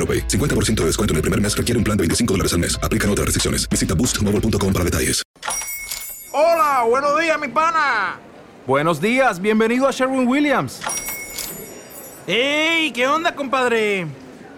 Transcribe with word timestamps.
AroPay. 0.00 0.26
50% 0.26 0.76
de 0.80 0.86
descuento 0.86 1.12
en 1.12 1.16
el 1.16 1.22
primer 1.22 1.40
mes 1.40 1.54
requiere 1.54 1.76
un 1.76 1.84
plan 1.84 1.96
de 1.98 2.02
25 2.02 2.32
dólares 2.34 2.54
al 2.54 2.60
mes. 2.60 2.78
Aplican 2.82 3.10
otras 3.10 3.26
restricciones. 3.26 3.68
Visita 3.68 3.94
boostmobile.com 3.94 4.72
para 4.72 4.84
detalles. 4.84 5.22
Hola, 6.32 6.84
buenos 6.88 7.20
días, 7.20 7.40
mi 7.40 7.48
pana. 7.48 8.18
Buenos 8.66 9.00
días, 9.00 9.40
bienvenido 9.40 9.88
a 9.88 9.90
Sherwin 9.90 10.28
Williams. 10.28 10.80
¡Ey! 12.26 12.92
¿Qué 12.92 13.08
onda, 13.08 13.34
compadre? 13.34 14.06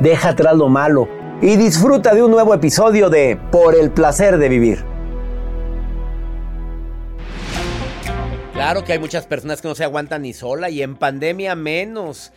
deja 0.00 0.30
atrás 0.30 0.56
lo 0.56 0.68
malo 0.68 1.08
y 1.40 1.56
disfruta 1.56 2.14
de 2.14 2.22
un 2.22 2.30
nuevo 2.30 2.54
episodio 2.54 3.10
de 3.10 3.38
Por 3.50 3.74
el 3.74 3.90
placer 3.90 4.38
de 4.38 4.48
vivir. 4.48 4.84
Claro 8.52 8.84
que 8.84 8.92
hay 8.92 8.98
muchas 8.98 9.26
personas 9.26 9.60
que 9.60 9.68
no 9.68 9.74
se 9.74 9.84
aguantan 9.84 10.22
ni 10.22 10.32
sola 10.32 10.70
y 10.70 10.82
en 10.82 10.96
pandemia 10.96 11.54
menos. 11.54 12.32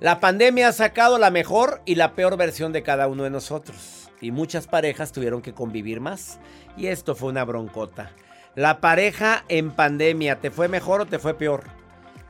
La 0.00 0.20
pandemia 0.20 0.68
ha 0.68 0.72
sacado 0.72 1.18
la 1.18 1.30
mejor 1.30 1.82
y 1.84 1.96
la 1.96 2.14
peor 2.14 2.36
versión 2.36 2.72
de 2.72 2.82
cada 2.82 3.08
uno 3.08 3.24
de 3.24 3.30
nosotros. 3.30 4.10
Y 4.20 4.30
muchas 4.30 4.66
parejas 4.66 5.12
tuvieron 5.12 5.42
que 5.42 5.54
convivir 5.54 6.00
más. 6.00 6.38
Y 6.76 6.86
esto 6.86 7.14
fue 7.14 7.30
una 7.30 7.44
broncota. 7.44 8.12
La 8.54 8.80
pareja 8.80 9.44
en 9.48 9.70
pandemia, 9.70 10.40
¿te 10.40 10.50
fue 10.50 10.68
mejor 10.68 11.02
o 11.02 11.06
te 11.06 11.18
fue 11.18 11.34
peor? 11.34 11.64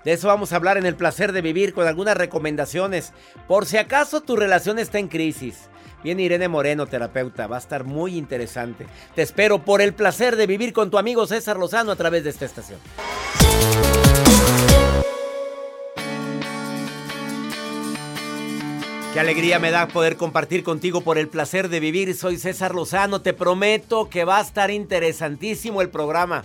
De 0.06 0.12
eso 0.12 0.28
vamos 0.28 0.52
a 0.52 0.56
hablar 0.56 0.78
en 0.78 0.86
el 0.86 0.94
placer 0.94 1.32
de 1.32 1.42
vivir 1.42 1.74
con 1.74 1.88
algunas 1.88 2.16
recomendaciones. 2.16 3.12
Por 3.48 3.66
si 3.66 3.76
acaso 3.76 4.20
tu 4.20 4.36
relación 4.36 4.78
está 4.78 5.00
en 5.00 5.08
crisis. 5.08 5.68
Viene 6.04 6.22
Irene 6.22 6.46
Moreno, 6.46 6.86
terapeuta. 6.86 7.48
Va 7.48 7.56
a 7.56 7.58
estar 7.58 7.82
muy 7.82 8.16
interesante. 8.16 8.86
Te 9.16 9.22
espero 9.22 9.64
por 9.64 9.82
el 9.82 9.94
placer 9.94 10.36
de 10.36 10.46
vivir 10.46 10.72
con 10.72 10.92
tu 10.92 10.98
amigo 10.98 11.26
César 11.26 11.56
Lozano 11.56 11.90
a 11.90 11.96
través 11.96 12.22
de 12.22 12.30
esta 12.30 12.44
estación. 12.44 12.78
Qué 19.12 19.18
alegría 19.18 19.58
me 19.58 19.72
da 19.72 19.88
poder 19.88 20.16
compartir 20.16 20.62
contigo 20.62 21.00
por 21.00 21.18
el 21.18 21.26
placer 21.26 21.68
de 21.68 21.80
vivir. 21.80 22.14
Soy 22.14 22.38
César 22.38 22.76
Lozano. 22.76 23.22
Te 23.22 23.32
prometo 23.32 24.08
que 24.08 24.24
va 24.24 24.38
a 24.38 24.42
estar 24.42 24.70
interesantísimo 24.70 25.82
el 25.82 25.88
programa. 25.88 26.44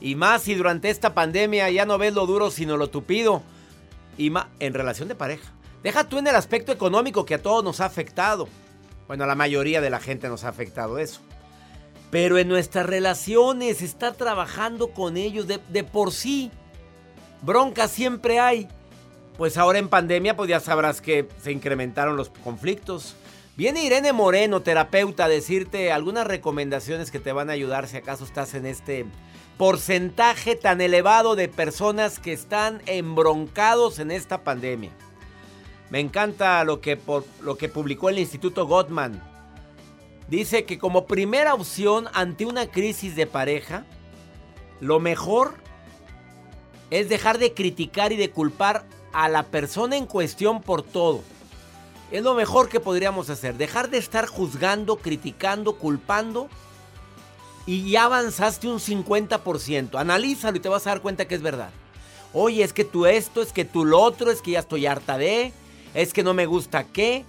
Y 0.00 0.14
más 0.14 0.42
si 0.42 0.54
durante 0.54 0.90
esta 0.90 1.14
pandemia 1.14 1.70
ya 1.70 1.84
no 1.84 1.98
ves 1.98 2.14
lo 2.14 2.26
duro 2.26 2.50
sino 2.50 2.76
lo 2.76 2.90
tupido. 2.90 3.42
Y 4.16 4.30
más 4.30 4.46
en 4.60 4.74
relación 4.74 5.08
de 5.08 5.14
pareja. 5.14 5.52
Deja 5.82 6.08
tú 6.08 6.18
en 6.18 6.26
el 6.26 6.34
aspecto 6.34 6.72
económico 6.72 7.24
que 7.24 7.34
a 7.34 7.42
todos 7.42 7.62
nos 7.62 7.80
ha 7.80 7.86
afectado. 7.86 8.48
Bueno, 9.06 9.24
a 9.24 9.26
la 9.26 9.34
mayoría 9.34 9.80
de 9.80 9.90
la 9.90 10.00
gente 10.00 10.28
nos 10.28 10.44
ha 10.44 10.48
afectado 10.48 10.98
eso. 10.98 11.20
Pero 12.10 12.38
en 12.38 12.48
nuestras 12.48 12.86
relaciones, 12.86 13.82
está 13.82 14.12
trabajando 14.12 14.88
con 14.88 15.16
ellos 15.16 15.46
de, 15.46 15.84
por 15.84 16.12
sí. 16.12 16.50
Bronca 17.42 17.86
siempre 17.86 18.40
hay. 18.40 18.68
Pues 19.36 19.56
ahora 19.56 19.78
en 19.78 19.88
pandemia, 19.88 20.34
pues 20.36 20.48
ya 20.48 20.58
sabrás 20.58 21.00
que 21.00 21.28
se 21.42 21.52
incrementaron 21.52 22.16
los 22.16 22.30
conflictos. 22.30 23.14
Viene 23.58 23.82
Irene 23.82 24.12
Moreno, 24.12 24.62
terapeuta, 24.62 25.24
a 25.24 25.28
decirte 25.28 25.90
algunas 25.90 26.28
recomendaciones 26.28 27.10
que 27.10 27.18
te 27.18 27.32
van 27.32 27.50
a 27.50 27.54
ayudar 27.54 27.88
si 27.88 27.96
acaso 27.96 28.22
estás 28.22 28.54
en 28.54 28.66
este 28.66 29.04
porcentaje 29.56 30.54
tan 30.54 30.80
elevado 30.80 31.34
de 31.34 31.48
personas 31.48 32.20
que 32.20 32.32
están 32.32 32.80
embroncados 32.86 33.98
en 33.98 34.12
esta 34.12 34.44
pandemia. 34.44 34.92
Me 35.90 35.98
encanta 35.98 36.62
lo 36.62 36.80
que, 36.80 36.96
por, 36.96 37.24
lo 37.40 37.58
que 37.58 37.68
publicó 37.68 38.10
el 38.10 38.20
Instituto 38.20 38.64
Gottman. 38.64 39.20
Dice 40.28 40.64
que 40.64 40.78
como 40.78 41.08
primera 41.08 41.52
opción 41.52 42.06
ante 42.14 42.46
una 42.46 42.68
crisis 42.68 43.16
de 43.16 43.26
pareja, 43.26 43.84
lo 44.78 45.00
mejor 45.00 45.56
es 46.90 47.08
dejar 47.08 47.38
de 47.38 47.54
criticar 47.54 48.12
y 48.12 48.16
de 48.18 48.30
culpar 48.30 48.84
a 49.12 49.28
la 49.28 49.42
persona 49.42 49.96
en 49.96 50.06
cuestión 50.06 50.62
por 50.62 50.84
todo. 50.84 51.24
Es 52.10 52.22
lo 52.22 52.34
mejor 52.34 52.68
que 52.68 52.80
podríamos 52.80 53.28
hacer. 53.30 53.56
Dejar 53.56 53.90
de 53.90 53.98
estar 53.98 54.26
juzgando, 54.26 54.96
criticando, 54.96 55.76
culpando. 55.76 56.48
Y 57.66 57.90
ya 57.90 58.04
avanzaste 58.04 58.66
un 58.66 58.78
50%. 58.78 59.98
Analízalo 59.98 60.56
y 60.56 60.60
te 60.60 60.68
vas 60.70 60.86
a 60.86 60.90
dar 60.90 61.02
cuenta 61.02 61.28
que 61.28 61.34
es 61.34 61.42
verdad. 61.42 61.70
Oye, 62.32 62.62
es 62.62 62.72
que 62.72 62.84
tú 62.84 63.04
esto, 63.06 63.42
es 63.42 63.52
que 63.52 63.64
tú 63.66 63.84
lo 63.84 64.00
otro, 64.00 64.30
es 64.30 64.40
que 64.40 64.52
ya 64.52 64.60
estoy 64.60 64.86
harta 64.86 65.18
de, 65.18 65.52
es 65.94 66.12
que 66.12 66.22
no 66.22 66.32
me 66.34 66.46
gusta 66.46 66.84
qué. 66.84 67.24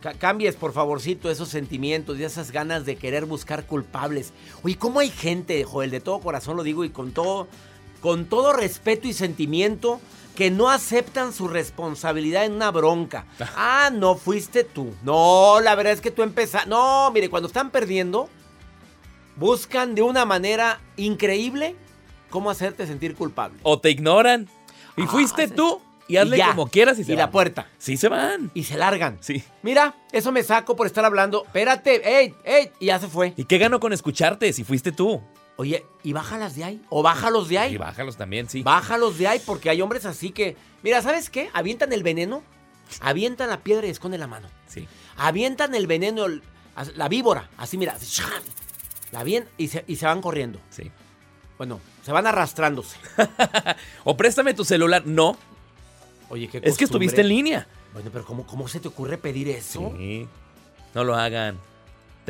Ca- 0.00 0.14
cambies, 0.14 0.56
por 0.56 0.72
favorcito, 0.72 1.30
esos 1.30 1.48
sentimientos 1.48 2.18
y 2.18 2.24
esas 2.24 2.50
ganas 2.52 2.84
de 2.84 2.96
querer 2.96 3.26
buscar 3.26 3.66
culpables. 3.66 4.32
Oye, 4.62 4.76
¿cómo 4.76 4.98
hay 5.00 5.10
gente, 5.10 5.62
Joel, 5.64 5.90
de 5.90 6.00
todo 6.00 6.20
corazón 6.20 6.56
lo 6.56 6.62
digo 6.62 6.84
y 6.84 6.90
con 6.90 7.12
todo, 7.12 7.48
con 8.00 8.24
todo 8.24 8.52
respeto 8.52 9.06
y 9.08 9.12
sentimiento, 9.12 10.00
que 10.34 10.50
no 10.50 10.70
aceptan 10.70 11.32
su 11.32 11.48
responsabilidad 11.48 12.44
en 12.44 12.52
una 12.52 12.70
bronca? 12.70 13.26
Ah, 13.56 13.90
no 13.92 14.16
fuiste 14.16 14.64
tú. 14.64 14.94
No, 15.02 15.60
la 15.60 15.74
verdad 15.74 15.92
es 15.92 16.00
que 16.00 16.10
tú 16.10 16.22
empezaste. 16.22 16.68
No, 16.68 17.10
mire, 17.10 17.28
cuando 17.28 17.46
están 17.48 17.70
perdiendo, 17.70 18.28
buscan 19.36 19.94
de 19.94 20.02
una 20.02 20.24
manera 20.24 20.80
increíble 20.96 21.76
cómo 22.30 22.50
hacerte 22.50 22.86
sentir 22.86 23.14
culpable. 23.14 23.58
O 23.62 23.78
te 23.78 23.90
ignoran. 23.90 24.48
Y 24.96 25.02
Ah, 25.02 25.06
fuiste 25.08 25.48
sí. 25.48 25.54
tú 25.54 25.80
y 26.08 26.16
hazle 26.16 26.38
ya. 26.38 26.48
como 26.48 26.66
quieras 26.68 26.98
y 26.98 27.04
se 27.04 27.12
Y 27.12 27.16
la 27.16 27.30
puerta. 27.30 27.68
Sí 27.78 27.96
se 27.96 28.08
van. 28.08 28.50
Y 28.54 28.64
se 28.64 28.76
largan. 28.76 29.18
Sí. 29.20 29.42
Mira, 29.62 29.94
eso 30.12 30.32
me 30.32 30.42
saco 30.42 30.74
por 30.76 30.86
estar 30.86 31.04
hablando. 31.04 31.44
Espérate, 31.46 32.18
ey, 32.20 32.34
ey, 32.44 32.70
y 32.80 32.86
ya 32.86 32.98
se 32.98 33.08
fue. 33.08 33.32
¿Y 33.36 33.44
qué 33.44 33.58
ganó 33.58 33.78
con 33.80 33.92
escucharte 33.92 34.52
si 34.52 34.64
fuiste 34.64 34.92
tú? 34.92 35.20
Oye, 35.60 35.84
¿y 36.02 36.14
bájalas 36.14 36.56
de 36.56 36.64
ahí? 36.64 36.82
¿O 36.88 37.02
bájalos 37.02 37.48
de 37.50 37.58
ahí? 37.58 37.74
Y 37.74 37.76
bájalos 37.76 38.16
también, 38.16 38.48
sí. 38.48 38.62
Bájalos 38.62 39.18
de 39.18 39.28
ahí 39.28 39.42
porque 39.44 39.68
hay 39.68 39.82
hombres 39.82 40.06
así 40.06 40.30
que... 40.30 40.56
Mira, 40.82 41.02
¿sabes 41.02 41.28
qué? 41.28 41.50
Avientan 41.52 41.92
el 41.92 42.02
veneno, 42.02 42.42
avientan 43.02 43.50
la 43.50 43.60
piedra 43.60 43.86
y 43.86 43.90
esconden 43.90 44.20
la 44.20 44.26
mano. 44.26 44.48
Sí. 44.68 44.88
Avientan 45.18 45.74
el 45.74 45.86
veneno, 45.86 46.24
la 46.96 47.08
víbora, 47.10 47.50
así 47.58 47.76
mira. 47.76 47.94
La 49.12 49.22
avien- 49.22 49.48
y 49.58 49.68
se, 49.68 49.84
y 49.86 49.96
se 49.96 50.06
van 50.06 50.22
corriendo. 50.22 50.58
Sí. 50.70 50.90
Bueno, 51.58 51.78
se 52.06 52.10
van 52.12 52.26
arrastrándose. 52.26 52.96
O 54.04 54.16
préstame 54.16 54.54
tu 54.54 54.64
celular. 54.64 55.02
No, 55.04 55.36
Oye, 56.30 56.48
qué 56.48 56.56
es 56.56 56.62
que 56.62 56.70
costumbre. 56.70 56.84
estuviste 56.86 57.20
en 57.20 57.28
línea. 57.28 57.68
Bueno, 57.92 58.08
pero 58.10 58.24
¿cómo, 58.24 58.46
cómo 58.46 58.66
se 58.66 58.80
te 58.80 58.88
ocurre 58.88 59.18
pedir 59.18 59.48
eso? 59.50 59.92
Sí. 59.98 60.26
No 60.94 61.04
lo 61.04 61.14
hagan. 61.16 61.58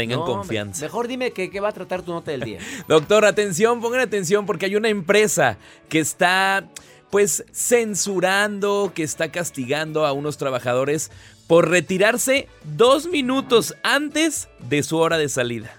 Tengan 0.01 0.21
No, 0.21 0.25
confianza. 0.25 0.81
me- 0.81 0.87
Mejor 0.87 1.09
dime 1.09 1.31
qué, 1.33 1.51
qué 1.51 1.61
va 1.61 1.69
a 1.69 1.73
tratar 1.73 2.03
tu 2.03 2.13
nota 2.13 2.31
del 2.31 2.41
día. 2.43 2.59
Doctor, 2.89 3.25
atención, 3.25 3.81
pongan 3.81 4.01
atención 4.01 4.47
porque 4.47 4.67
hay 4.67 4.77
una 4.77 4.89
empresa 4.89 5.59
que 5.89 5.99
está 6.01 6.67
pues 7.11 7.45
censurando, 7.53 8.93
que 8.95 9.03
está 9.03 9.31
castigando 9.33 10.07
a 10.07 10.13
unos 10.13 10.39
trabajadores 10.39 11.11
por 11.47 11.69
retirarse 11.69 12.49
dos 12.63 13.07
minutos 13.09 13.75
antes 13.83 14.49
de 14.69 14.83
su 14.85 14.97
hora 14.99 15.19
de 15.19 15.29
salida. 15.29 15.71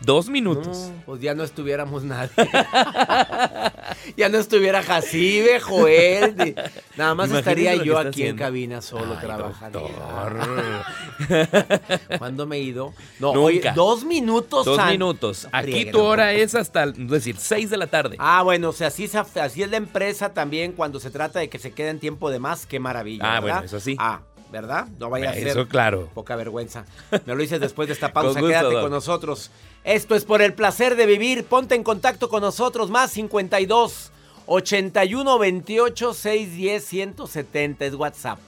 Dos 0.00 0.28
minutos. 0.28 0.90
No, 0.90 1.02
pues 1.06 1.20
ya 1.20 1.34
no 1.34 1.42
estuviéramos 1.42 2.04
nadie. 2.04 2.30
ya 4.16 4.28
no 4.28 4.38
estuviera 4.38 4.82
Jacibe, 4.82 5.58
Joel. 5.60 6.36
ni- 6.36 6.54
Nada 6.96 7.14
más 7.14 7.28
Imagínate 7.30 7.38
estaría 7.38 7.74
yo 7.84 7.98
aquí 7.98 8.24
en 8.24 8.36
cabina 8.36 8.82
solo 8.82 9.14
Ay, 9.18 9.26
trabajando. 9.26 9.88
¿Cuándo 12.18 12.46
me 12.46 12.56
he 12.56 12.60
ido? 12.60 12.92
No, 13.18 13.34
Nunca. 13.34 13.72
dos 13.72 14.04
minutos 14.04 14.64
Dos 14.66 14.84
minutos. 14.86 15.48
Aquí 15.52 15.86
tu 15.90 15.98
no. 15.98 16.04
hora 16.04 16.32
es 16.32 16.54
hasta, 16.54 16.84
es 16.84 17.08
decir, 17.08 17.36
seis 17.38 17.70
de 17.70 17.76
la 17.76 17.86
tarde. 17.86 18.16
Ah, 18.18 18.42
bueno, 18.42 18.70
o 18.70 18.72
sea, 18.72 18.88
así, 18.88 19.08
se- 19.08 19.18
así 19.18 19.62
es 19.62 19.70
la 19.70 19.76
empresa 19.78 20.32
también 20.34 20.72
cuando 20.72 21.00
se 21.00 21.10
trata 21.10 21.38
de 21.40 21.48
que 21.48 21.58
se 21.58 21.72
quede 21.72 21.88
en 21.90 22.00
tiempo 22.00 22.30
de 22.30 22.38
más. 22.38 22.66
Qué 22.66 22.78
maravilla. 22.80 23.24
Ah, 23.24 23.40
¿verdad? 23.40 23.54
bueno, 23.56 23.66
eso 23.66 23.80
sí. 23.80 23.96
Ah, 23.98 24.20
¿verdad? 24.52 24.86
No 24.98 25.10
vaya 25.10 25.30
a 25.30 25.34
ser. 25.34 25.48
Eso 25.48 25.66
claro. 25.68 26.10
Poca 26.14 26.36
vergüenza. 26.36 26.84
Me 27.10 27.34
lo 27.34 27.40
dices 27.40 27.60
después 27.60 27.88
de 27.88 27.94
esta 27.94 28.12
pausa. 28.12 28.40
Con 28.40 28.48
gusto, 28.48 28.58
Quédate 28.68 28.80
con 28.80 28.90
nosotros. 28.90 29.50
Esto 29.86 30.16
es 30.16 30.24
por 30.24 30.42
el 30.42 30.52
placer 30.52 30.96
de 30.96 31.06
vivir. 31.06 31.44
Ponte 31.44 31.76
en 31.76 31.84
contacto 31.84 32.28
con 32.28 32.40
nosotros. 32.40 32.90
Más 32.90 33.12
52 33.12 34.10
81 34.46 35.38
28 35.38 36.12
610 36.12 36.84
170 36.84 37.84
es 37.84 37.94
WhatsApp. 37.94 38.40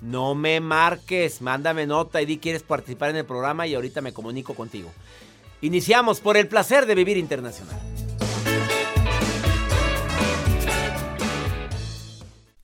No 0.00 0.36
me 0.36 0.60
marques. 0.60 1.42
Mándame 1.42 1.88
nota 1.88 2.22
y 2.22 2.26
di 2.26 2.38
quieres 2.38 2.62
participar 2.62 3.10
en 3.10 3.16
el 3.16 3.24
programa 3.24 3.66
y 3.66 3.74
ahorita 3.74 4.00
me 4.00 4.12
comunico 4.12 4.54
contigo. 4.54 4.92
Iniciamos 5.60 6.20
por 6.20 6.36
el 6.36 6.46
placer 6.46 6.86
de 6.86 6.94
vivir 6.94 7.16
internacional. 7.16 7.89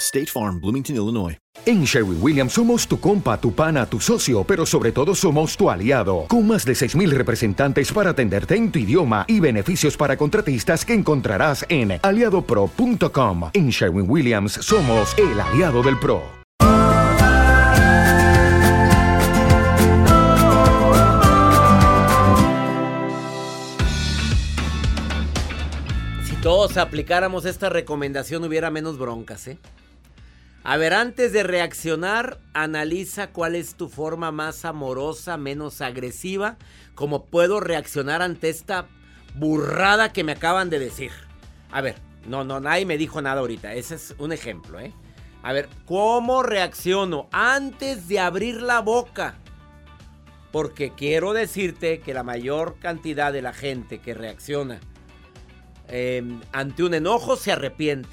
State 0.00 0.26
Farm, 0.26 0.60
Bloomington, 0.60 0.94
Illinois. 0.94 1.36
En 1.66 1.84
Sherwin 1.84 2.18
Williams 2.22 2.52
somos 2.52 2.86
tu 2.86 3.00
compa, 3.00 3.38
tu 3.40 3.52
pana, 3.52 3.84
tu 3.84 3.98
socio, 3.98 4.44
pero 4.44 4.64
sobre 4.64 4.92
todo 4.92 5.12
somos 5.14 5.56
tu 5.56 5.68
aliado, 5.68 6.26
con 6.28 6.46
más 6.46 6.64
de 6.64 6.72
6.000 6.72 7.10
representantes 7.10 7.92
para 7.92 8.10
atenderte 8.10 8.54
en 8.54 8.70
tu 8.70 8.78
idioma 8.78 9.24
y 9.26 9.40
beneficios 9.40 9.96
para 9.96 10.16
contratistas 10.16 10.84
que 10.84 10.94
encontrarás 10.94 11.66
en 11.68 11.98
aliadopro.com. 12.00 13.50
En 13.52 13.70
Sherwin 13.70 14.08
Williams 14.08 14.52
somos 14.52 15.16
el 15.18 15.40
aliado 15.40 15.82
del 15.82 15.98
PRO. 15.98 16.22
Si 26.24 26.36
todos 26.36 26.76
aplicáramos 26.76 27.44
esta 27.44 27.68
recomendación 27.68 28.44
hubiera 28.44 28.70
menos 28.70 28.96
broncas, 28.96 29.48
¿eh? 29.48 29.58
A 30.64 30.76
ver, 30.76 30.92
antes 30.92 31.32
de 31.32 31.42
reaccionar, 31.44 32.38
analiza 32.52 33.30
cuál 33.30 33.54
es 33.54 33.74
tu 33.74 33.88
forma 33.88 34.32
más 34.32 34.64
amorosa, 34.64 35.36
menos 35.36 35.80
agresiva, 35.80 36.58
cómo 36.94 37.26
puedo 37.26 37.60
reaccionar 37.60 38.22
ante 38.22 38.50
esta 38.50 38.88
burrada 39.36 40.12
que 40.12 40.24
me 40.24 40.32
acaban 40.32 40.68
de 40.68 40.78
decir. 40.78 41.12
A 41.70 41.80
ver, 41.80 41.96
no, 42.26 42.44
no, 42.44 42.60
nadie 42.60 42.86
me 42.86 42.98
dijo 42.98 43.22
nada 43.22 43.40
ahorita, 43.40 43.74
ese 43.74 43.94
es 43.94 44.14
un 44.18 44.32
ejemplo, 44.32 44.80
¿eh? 44.80 44.92
A 45.42 45.52
ver, 45.52 45.68
¿cómo 45.86 46.42
reacciono 46.42 47.28
antes 47.30 48.08
de 48.08 48.18
abrir 48.18 48.60
la 48.60 48.80
boca? 48.80 49.36
Porque 50.50 50.92
quiero 50.94 51.32
decirte 51.32 52.00
que 52.00 52.12
la 52.12 52.24
mayor 52.24 52.78
cantidad 52.80 53.32
de 53.32 53.42
la 53.42 53.52
gente 53.52 54.00
que 54.00 54.14
reacciona 54.14 54.80
eh, 55.88 56.22
ante 56.52 56.82
un 56.82 56.94
enojo 56.94 57.36
se 57.36 57.52
arrepiente. 57.52 58.08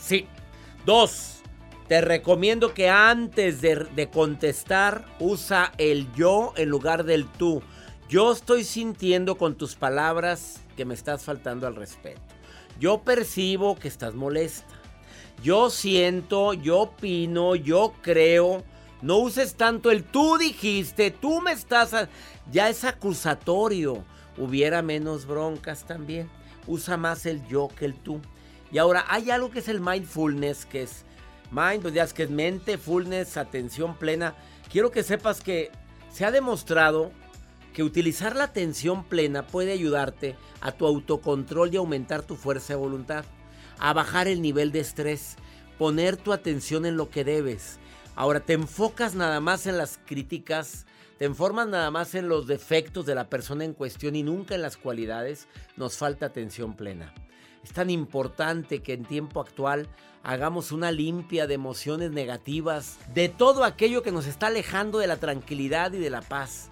Sí. 0.00 0.26
Dos, 0.88 1.42
te 1.86 2.00
recomiendo 2.00 2.72
que 2.72 2.88
antes 2.88 3.60
de, 3.60 4.08
contestar 4.10 5.04
usa 5.20 5.70
el 5.76 6.10
yo 6.14 6.54
en 6.56 6.70
lugar 6.70 7.04
del 7.04 7.26
tú. 7.26 7.60
Yo 8.08 8.32
estoy 8.32 8.64
sintiendo 8.64 9.36
con 9.36 9.54
tus 9.54 9.74
palabras 9.74 10.62
que 10.78 10.86
me 10.86 10.94
estás 10.94 11.24
faltando 11.24 11.66
al 11.66 11.76
respeto. 11.76 12.22
Yo 12.80 13.02
percibo 13.02 13.76
que 13.76 13.86
estás 13.86 14.14
molesta. 14.14 14.80
Yo 15.42 15.68
siento, 15.68 16.54
yo 16.54 16.78
opino, 16.78 17.54
yo 17.54 17.92
creo. 18.00 18.64
No 19.02 19.18
uses 19.18 19.56
tanto 19.56 19.90
el 19.90 20.04
tú 20.04 20.38
dijiste, 20.38 21.10
tú 21.10 21.42
me 21.42 21.52
estás... 21.52 21.92
a-". 21.92 22.08
Ya 22.50 22.70
es 22.70 22.84
acusatorio. 22.84 24.06
Hubiera 24.38 24.80
menos 24.80 25.26
broncas 25.26 25.84
también. 25.84 26.30
Usa 26.66 26.96
más 26.96 27.26
el 27.26 27.46
yo 27.46 27.68
que 27.76 27.84
el 27.84 27.94
tú. 27.94 28.22
Y 28.70 28.78
ahora 28.78 29.04
hay 29.08 29.30
algo 29.30 29.50
que 29.50 29.60
es 29.60 29.68
el 29.68 29.80
mindfulness, 29.80 30.66
que 30.66 30.82
es 30.82 31.04
mind, 31.50 31.82
pues 31.82 31.94
ya 31.94 32.06
que 32.08 32.24
es 32.24 32.30
mente, 32.30 32.78
fullness, 32.78 33.36
atención 33.36 33.96
plena. 33.96 34.34
Quiero 34.70 34.90
que 34.90 35.02
sepas 35.02 35.40
que 35.40 35.70
se 36.10 36.24
ha 36.24 36.30
demostrado 36.30 37.10
que 37.72 37.82
utilizar 37.82 38.34
la 38.36 38.44
atención 38.44 39.04
plena 39.04 39.46
puede 39.46 39.72
ayudarte 39.72 40.36
a 40.60 40.72
tu 40.72 40.86
autocontrol 40.86 41.72
y 41.72 41.76
aumentar 41.76 42.22
tu 42.22 42.36
fuerza 42.36 42.72
de 42.72 42.78
voluntad. 42.80 43.24
a 43.80 43.92
bajar 43.92 44.26
el 44.26 44.42
nivel 44.42 44.72
de 44.72 44.80
estrés, 44.80 45.36
poner 45.78 46.16
tu 46.16 46.32
atención 46.32 46.84
en 46.84 46.96
lo 46.96 47.10
que 47.10 47.22
debes. 47.22 47.78
Ahora, 48.16 48.40
te 48.40 48.54
enfocas 48.54 49.14
nada 49.14 49.38
más 49.38 49.68
en 49.68 49.78
las 49.78 50.00
críticas, 50.04 50.84
te 51.16 51.26
informas 51.26 51.68
nada 51.68 51.88
más 51.92 52.16
en 52.16 52.28
los 52.28 52.48
defectos 52.48 53.06
de 53.06 53.14
la 53.14 53.30
persona 53.30 53.64
en 53.64 53.74
cuestión 53.74 54.16
y 54.16 54.24
nunca 54.24 54.56
en 54.56 54.62
las 54.62 54.76
cualidades, 54.76 55.46
nos 55.76 55.96
falta 55.96 56.26
atención 56.26 56.74
plena. 56.74 57.14
Es 57.68 57.74
tan 57.74 57.90
importante 57.90 58.80
que 58.80 58.94
en 58.94 59.04
tiempo 59.04 59.42
actual 59.42 59.88
hagamos 60.22 60.72
una 60.72 60.90
limpia 60.90 61.46
de 61.46 61.52
emociones 61.52 62.10
negativas, 62.12 62.96
de 63.12 63.28
todo 63.28 63.62
aquello 63.62 64.02
que 64.02 64.10
nos 64.10 64.26
está 64.26 64.46
alejando 64.46 65.00
de 65.00 65.06
la 65.06 65.18
tranquilidad 65.18 65.92
y 65.92 65.98
de 65.98 66.08
la 66.08 66.22
paz. 66.22 66.70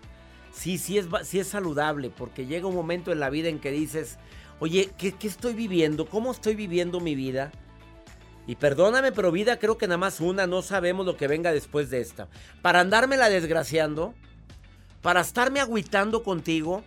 Sí, 0.55 0.79
sí 0.79 0.97
es, 0.97 1.07
sí 1.25 1.39
es 1.39 1.49
saludable, 1.49 2.09
porque 2.09 2.47
llega 2.47 2.67
un 2.67 2.75
momento 2.75 3.13
en 3.13 3.21
la 3.21 3.29
vida 3.29 3.51
en 3.51 3.59
que 3.59 3.73
dices, 3.73 4.17
oye, 4.59 4.91
¿qué, 4.97 5.13
¿qué 5.13 5.27
estoy 5.27 5.53
viviendo? 5.53 6.07
¿Cómo 6.07 6.33
estoy 6.33 6.55
viviendo 6.55 6.99
mi 6.99 7.15
vida? 7.15 7.53
Y 8.47 8.57
perdóname, 8.57 9.13
pero 9.13 9.31
vida 9.31 9.59
creo 9.59 9.77
que 9.77 9.87
nada 9.89 9.99
más 9.99 10.21
una, 10.21 10.47
no 10.47 10.63
sabemos 10.63 11.05
lo 11.05 11.19
que 11.19 11.29
venga 11.29 11.53
después 11.53 11.91
de 11.91 12.01
esta. 12.01 12.27
Para 12.63 12.81
andármela 12.81 13.29
desgraciando, 13.29 14.15
para 15.03 15.21
estarme 15.21 15.61
agüitando 15.61 16.23
contigo, 16.23 16.85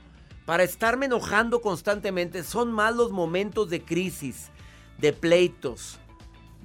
para 0.50 0.64
estarme 0.64 1.06
enojando 1.06 1.62
constantemente, 1.62 2.44
son 2.44 2.72
más 2.72 2.96
los 2.96 3.12
momentos 3.12 3.70
de 3.70 3.84
crisis, 3.84 4.50
de 4.98 5.14
pleitos, 5.14 6.00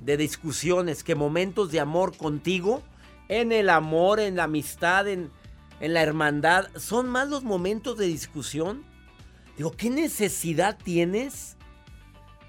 de 0.02 0.16
discusiones, 0.16 1.04
que 1.04 1.14
momentos 1.14 1.70
de 1.70 1.80
amor 1.80 2.16
contigo, 2.16 2.80
en 3.28 3.52
el 3.52 3.68
amor, 3.68 4.20
en 4.20 4.36
la 4.36 4.44
amistad, 4.44 5.06
en, 5.06 5.30
en 5.80 5.92
la 5.92 6.00
hermandad, 6.00 6.68
son 6.78 7.10
más 7.10 7.28
los 7.28 7.44
momentos 7.44 7.98
de 7.98 8.06
discusión. 8.06 8.86
Digo, 9.58 9.72
¿qué 9.72 9.90
necesidad 9.90 10.78
tienes? 10.82 11.58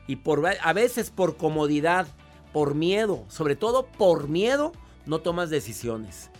Y 0.07 0.15
por, 0.15 0.41
a 0.47 0.71
veces 0.71 1.09
por 1.09 1.35
comodidad, 1.35 2.07
por 2.53 2.75
miedo, 2.75 3.25
sobre 3.27 3.57
todo 3.57 3.87
por 3.87 4.29
miedo, 4.29 4.71
no 5.05 5.19
tomas 5.19 5.49
decisiones. 5.49 6.31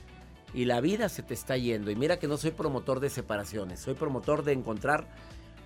Y 0.56 0.66
la 0.66 0.80
vida 0.80 1.10
se 1.10 1.22
te 1.22 1.34
está 1.34 1.58
yendo. 1.58 1.92
Y 1.92 1.96
mira 1.96 2.18
que 2.18 2.28
no 2.28 2.38
soy 2.38 2.52
promotor 2.52 3.02
de 3.02 3.10
separaciones, 3.10 3.82
soy 3.82 3.94
promotor 3.94 4.44
de 4.44 4.54
encontrar 4.54 5.06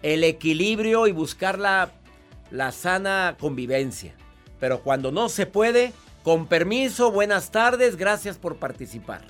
el 0.01 0.24
equilibrio 0.24 1.05
y 1.05 1.12
buscar 1.12 1.60
la, 1.60 1.91
la 2.50 2.72
sana 2.72 3.38
convivencia. 3.39 4.15
Pero 4.60 4.81
cuando 4.81 5.12
no 5.12 5.29
se 5.29 5.46
puede, 5.46 5.93
con 6.24 6.48
permiso, 6.48 7.12
buenas 7.12 7.51
tardes, 7.51 7.98
gracias 7.98 8.38
por 8.38 8.55
participar. 8.55 9.22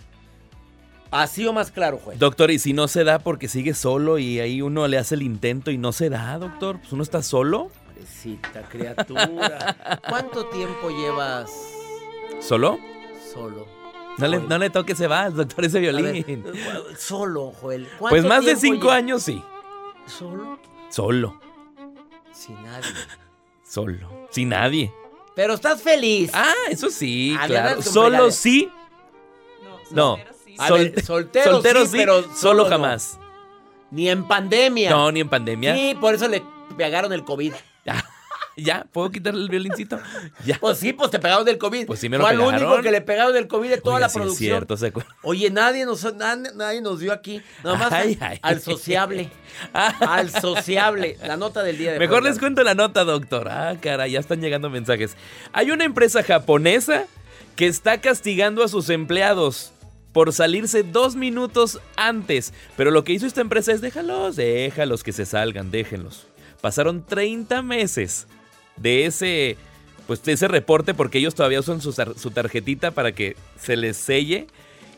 Así 1.11 1.45
o 1.45 1.53
más 1.53 1.71
claro, 1.71 1.97
juez. 1.97 2.19
Doctor, 2.19 2.51
¿y 2.51 2.59
si 2.59 2.71
no 2.71 2.87
se 2.87 3.03
da 3.03 3.19
porque 3.19 3.47
sigue 3.47 3.73
solo 3.73 4.17
y 4.17 4.39
ahí 4.39 4.61
uno 4.61 4.87
le 4.87 4.97
hace 4.97 5.15
el 5.15 5.23
intento 5.23 5.71
y 5.71 5.77
no 5.77 5.91
se 5.91 6.09
da, 6.09 6.37
doctor? 6.37 6.79
Pues 6.79 6.93
uno 6.93 7.03
está 7.03 7.21
solo. 7.21 7.69
Pobrecita 7.87 8.61
criatura. 8.69 9.99
¿Cuánto 10.07 10.45
tiempo 10.45 10.89
llevas 10.89 11.51
¿Solo? 12.39 12.79
solo? 13.33 13.78
No 14.19 14.27
le, 14.27 14.39
no 14.39 14.57
le 14.57 14.69
toque 14.69 14.93
ese 14.93 15.07
vals, 15.07 15.35
doctor, 15.35 15.65
ese 15.65 15.79
violín. 15.79 16.43
ver, 16.43 16.97
solo, 16.97 17.51
Joel. 17.61 17.87
¿Cuánto 17.97 18.09
Pues 18.09 18.25
más 18.25 18.45
de 18.45 18.55
cinco 18.55 18.91
años, 18.91 19.23
sí. 19.23 19.41
¿Solo? 20.05 20.59
Solo, 20.89 21.39
Sin 22.31 22.61
nadie. 22.63 22.89
solo. 23.63 24.27
Sin 24.31 24.49
nadie. 24.49 24.91
Pero 25.35 25.53
estás 25.53 25.81
feliz. 25.81 26.31
Ah, 26.33 26.53
eso 26.69 26.89
sí, 26.89 27.35
Ah, 27.39 27.45
claro. 27.47 27.81
Solo 27.81 28.31
sí. 28.31 28.69
No. 29.91 30.17
A 30.57 30.67
Sol- 30.67 30.79
ver, 30.93 31.03
soltero, 31.05 31.51
soltero 31.53 31.85
sí, 31.85 31.97
pero 31.97 32.21
solo 32.23 32.35
solo 32.35 32.63
no. 32.63 32.69
jamás. 32.69 33.19
Ni 33.91 34.09
en 34.09 34.27
pandemia. 34.27 34.89
No, 34.89 35.11
ni 35.11 35.21
en 35.21 35.29
pandemia. 35.29 35.75
Sí, 35.75 35.95
por 35.99 36.13
eso 36.13 36.27
le 36.27 36.43
pegaron 36.77 37.13
el 37.13 37.23
COVID. 37.23 37.53
Ya, 38.63 38.85
¿puedo 38.91 39.11
quitarle 39.11 39.41
el 39.41 39.49
violincito? 39.49 39.99
Ya. 40.45 40.57
Pues 40.59 40.77
sí, 40.77 40.93
pues 40.93 41.11
te 41.11 41.19
pegaron 41.19 41.45
del 41.45 41.57
COVID. 41.57 41.85
Pues 41.87 41.99
sí 41.99 42.09
me 42.09 42.17
lo 42.17 42.23
Fue 42.23 42.31
al 42.31 42.39
único 42.39 42.57
pegaron. 42.57 42.81
que 42.83 42.91
le 42.91 43.01
pegaron 43.01 43.33
del 43.33 43.47
COVID 43.47 43.69
de 43.69 43.77
toda 43.81 43.99
la 43.99 44.09
sí 44.09 44.17
es 44.17 44.21
producción. 44.23 44.49
cierto, 44.49 44.77
¿se 44.77 44.87
acuerda? 44.87 45.09
Oye, 45.23 45.49
nadie 45.49 45.85
nos, 45.85 46.03
nadie, 46.15 46.51
nadie 46.55 46.81
nos 46.81 46.99
dio 46.99 47.11
aquí. 47.13 47.41
Nada 47.63 47.77
más 47.77 47.91
Ay, 47.91 48.17
al, 48.21 48.27
ay. 48.31 48.39
al 48.41 48.61
sociable. 48.61 49.29
al 49.73 50.29
sociable. 50.31 51.17
La 51.25 51.37
nota 51.37 51.63
del 51.63 51.77
día 51.77 51.93
de 51.93 51.99
Mejor 51.99 52.21
Juan 52.21 52.31
les 52.31 52.39
cuento 52.39 52.63
la 52.63 52.75
nota, 52.75 53.03
doctor. 53.03 53.47
Ah, 53.49 53.75
caray, 53.81 54.11
ya 54.11 54.19
están 54.19 54.41
llegando 54.41 54.69
mensajes. 54.69 55.15
Hay 55.53 55.71
una 55.71 55.83
empresa 55.85 56.23
japonesa 56.23 57.05
que 57.55 57.67
está 57.67 57.99
castigando 57.99 58.63
a 58.63 58.67
sus 58.67 58.89
empleados 58.89 59.71
por 60.13 60.31
salirse 60.33 60.83
dos 60.83 61.15
minutos 61.15 61.79
antes. 61.97 62.53
Pero 62.77 62.89
lo 62.91 63.03
que 63.03 63.13
hizo 63.13 63.27
esta 63.27 63.41
empresa 63.41 63.71
es 63.73 63.81
déjalos, 63.81 64.35
déjalos 64.37 65.03
que 65.03 65.11
se 65.11 65.25
salgan, 65.25 65.69
déjenlos. 65.71 66.25
Pasaron 66.61 67.05
30 67.05 67.61
meses 67.61 68.27
de 68.81 69.05
ese, 69.05 69.57
pues, 70.07 70.23
de 70.23 70.33
ese 70.33 70.47
reporte 70.47 70.93
porque 70.93 71.17
ellos 71.19 71.35
todavía 71.35 71.59
usan 71.59 71.81
su, 71.81 71.91
su 71.91 72.31
tarjetita 72.31 72.91
para 72.91 73.11
que 73.13 73.35
se 73.59 73.75
les 73.77 73.97
selle. 73.97 74.47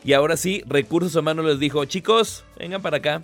Y 0.04 0.14
ahora 0.14 0.36
sí, 0.36 0.62
Recursos 0.66 1.14
Humanos 1.14 1.44
les 1.44 1.58
dijo, 1.60 1.84
chicos, 1.84 2.44
vengan 2.58 2.82
para 2.82 2.96
acá. 2.98 3.22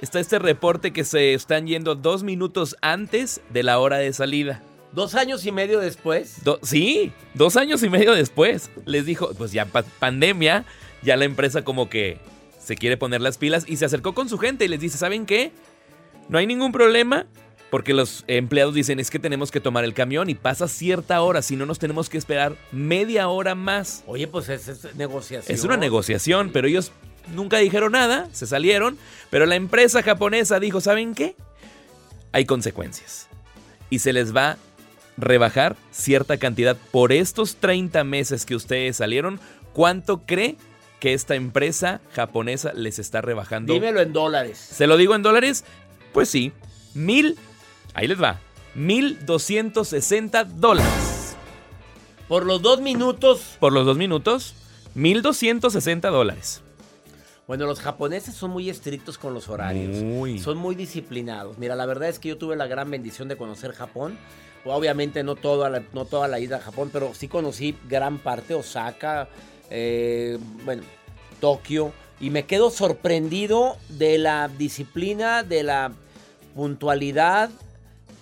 Está 0.00 0.20
este 0.20 0.38
reporte 0.38 0.92
que 0.92 1.02
se 1.04 1.34
están 1.34 1.66
yendo 1.66 1.96
dos 1.96 2.22
minutos 2.22 2.76
antes 2.82 3.40
de 3.50 3.64
la 3.64 3.80
hora 3.80 3.98
de 3.98 4.12
salida. 4.12 4.62
Dos 4.92 5.16
años 5.16 5.44
y 5.44 5.50
medio 5.52 5.80
después. 5.80 6.44
Do- 6.44 6.60
sí, 6.62 7.12
dos 7.34 7.56
años 7.56 7.82
y 7.82 7.90
medio 7.90 8.12
después. 8.12 8.70
Les 8.86 9.04
dijo, 9.06 9.34
pues 9.36 9.50
ya 9.52 9.64
pa- 9.66 9.82
pandemia, 9.82 10.64
ya 11.02 11.16
la 11.16 11.24
empresa 11.24 11.62
como 11.62 11.90
que 11.90 12.18
se 12.60 12.76
quiere 12.76 12.96
poner 12.96 13.20
las 13.20 13.38
pilas 13.38 13.64
y 13.66 13.76
se 13.76 13.84
acercó 13.86 14.14
con 14.14 14.28
su 14.28 14.38
gente 14.38 14.64
y 14.64 14.68
les 14.68 14.78
dice, 14.80 14.98
¿saben 14.98 15.26
qué? 15.26 15.50
No 16.28 16.38
hay 16.38 16.46
ningún 16.46 16.70
problema. 16.70 17.26
Porque 17.70 17.92
los 17.92 18.24
empleados 18.28 18.74
dicen, 18.74 18.98
es 18.98 19.10
que 19.10 19.18
tenemos 19.18 19.50
que 19.50 19.60
tomar 19.60 19.84
el 19.84 19.92
camión 19.92 20.30
y 20.30 20.34
pasa 20.34 20.68
cierta 20.68 21.20
hora, 21.20 21.42
si 21.42 21.54
no 21.54 21.66
nos 21.66 21.78
tenemos 21.78 22.08
que 22.08 22.16
esperar 22.16 22.56
media 22.72 23.28
hora 23.28 23.54
más. 23.54 24.02
Oye, 24.06 24.26
pues 24.26 24.48
es, 24.48 24.68
es 24.68 24.94
negociación. 24.94 25.54
Es 25.54 25.64
una 25.64 25.76
negociación, 25.76 26.50
pero 26.50 26.66
ellos 26.66 26.92
nunca 27.34 27.58
dijeron 27.58 27.92
nada, 27.92 28.28
se 28.32 28.46
salieron, 28.46 28.98
pero 29.30 29.46
la 29.46 29.56
empresa 29.56 30.02
japonesa 30.02 30.60
dijo, 30.60 30.80
¿saben 30.80 31.14
qué? 31.14 31.36
Hay 32.32 32.44
consecuencias. 32.44 33.28
Y 33.90 33.98
se 34.00 34.12
les 34.12 34.34
va 34.34 34.52
a 34.52 34.58
rebajar 35.16 35.76
cierta 35.90 36.38
cantidad 36.38 36.76
por 36.90 37.12
estos 37.12 37.56
30 37.56 38.04
meses 38.04 38.46
que 38.46 38.54
ustedes 38.54 38.96
salieron. 38.96 39.40
¿Cuánto 39.72 40.22
cree 40.24 40.56
que 41.00 41.14
esta 41.14 41.34
empresa 41.34 42.00
japonesa 42.14 42.72
les 42.72 42.98
está 42.98 43.20
rebajando? 43.20 43.72
Dímelo 43.72 44.00
en 44.00 44.12
dólares. 44.12 44.58
¿Se 44.58 44.86
lo 44.86 44.96
digo 44.96 45.14
en 45.14 45.22
dólares? 45.22 45.64
Pues 46.12 46.28
sí, 46.28 46.52
mil, 46.94 47.36
ahí 47.98 48.06
les 48.06 48.22
va, 48.22 48.38
mil 48.76 49.26
doscientos 49.26 49.88
sesenta 49.88 50.44
dólares. 50.44 51.34
Por 52.28 52.46
los 52.46 52.62
dos 52.62 52.80
minutos. 52.80 53.56
Por 53.58 53.72
los 53.72 53.84
dos 53.86 53.96
minutos, 53.96 54.54
mil 54.94 55.20
doscientos 55.20 55.72
sesenta 55.72 56.08
dólares. 56.08 56.62
Bueno, 57.48 57.66
los 57.66 57.80
japoneses 57.80 58.34
son 58.36 58.50
muy 58.52 58.70
estrictos 58.70 59.18
con 59.18 59.34
los 59.34 59.48
horarios. 59.48 59.96
Muy. 60.02 60.38
Son 60.38 60.58
muy 60.58 60.76
disciplinados. 60.76 61.58
Mira, 61.58 61.74
la 61.74 61.86
verdad 61.86 62.08
es 62.08 62.20
que 62.20 62.28
yo 62.28 62.38
tuve 62.38 62.54
la 62.54 62.68
gran 62.68 62.88
bendición 62.88 63.26
de 63.26 63.36
conocer 63.36 63.72
Japón. 63.72 64.16
Obviamente 64.64 65.24
no 65.24 65.34
toda 65.34 65.68
la, 65.68 65.82
no 65.92 66.04
toda 66.04 66.28
la 66.28 66.38
ida 66.38 66.58
a 66.58 66.60
Japón, 66.60 66.90
pero 66.92 67.14
sí 67.14 67.26
conocí 67.26 67.74
gran 67.88 68.18
parte, 68.18 68.54
Osaka, 68.54 69.28
eh, 69.70 70.38
bueno, 70.64 70.82
Tokio. 71.40 71.92
Y 72.20 72.30
me 72.30 72.44
quedo 72.44 72.70
sorprendido 72.70 73.76
de 73.88 74.18
la 74.18 74.48
disciplina, 74.48 75.42
de 75.42 75.62
la 75.62 75.92
puntualidad, 76.54 77.50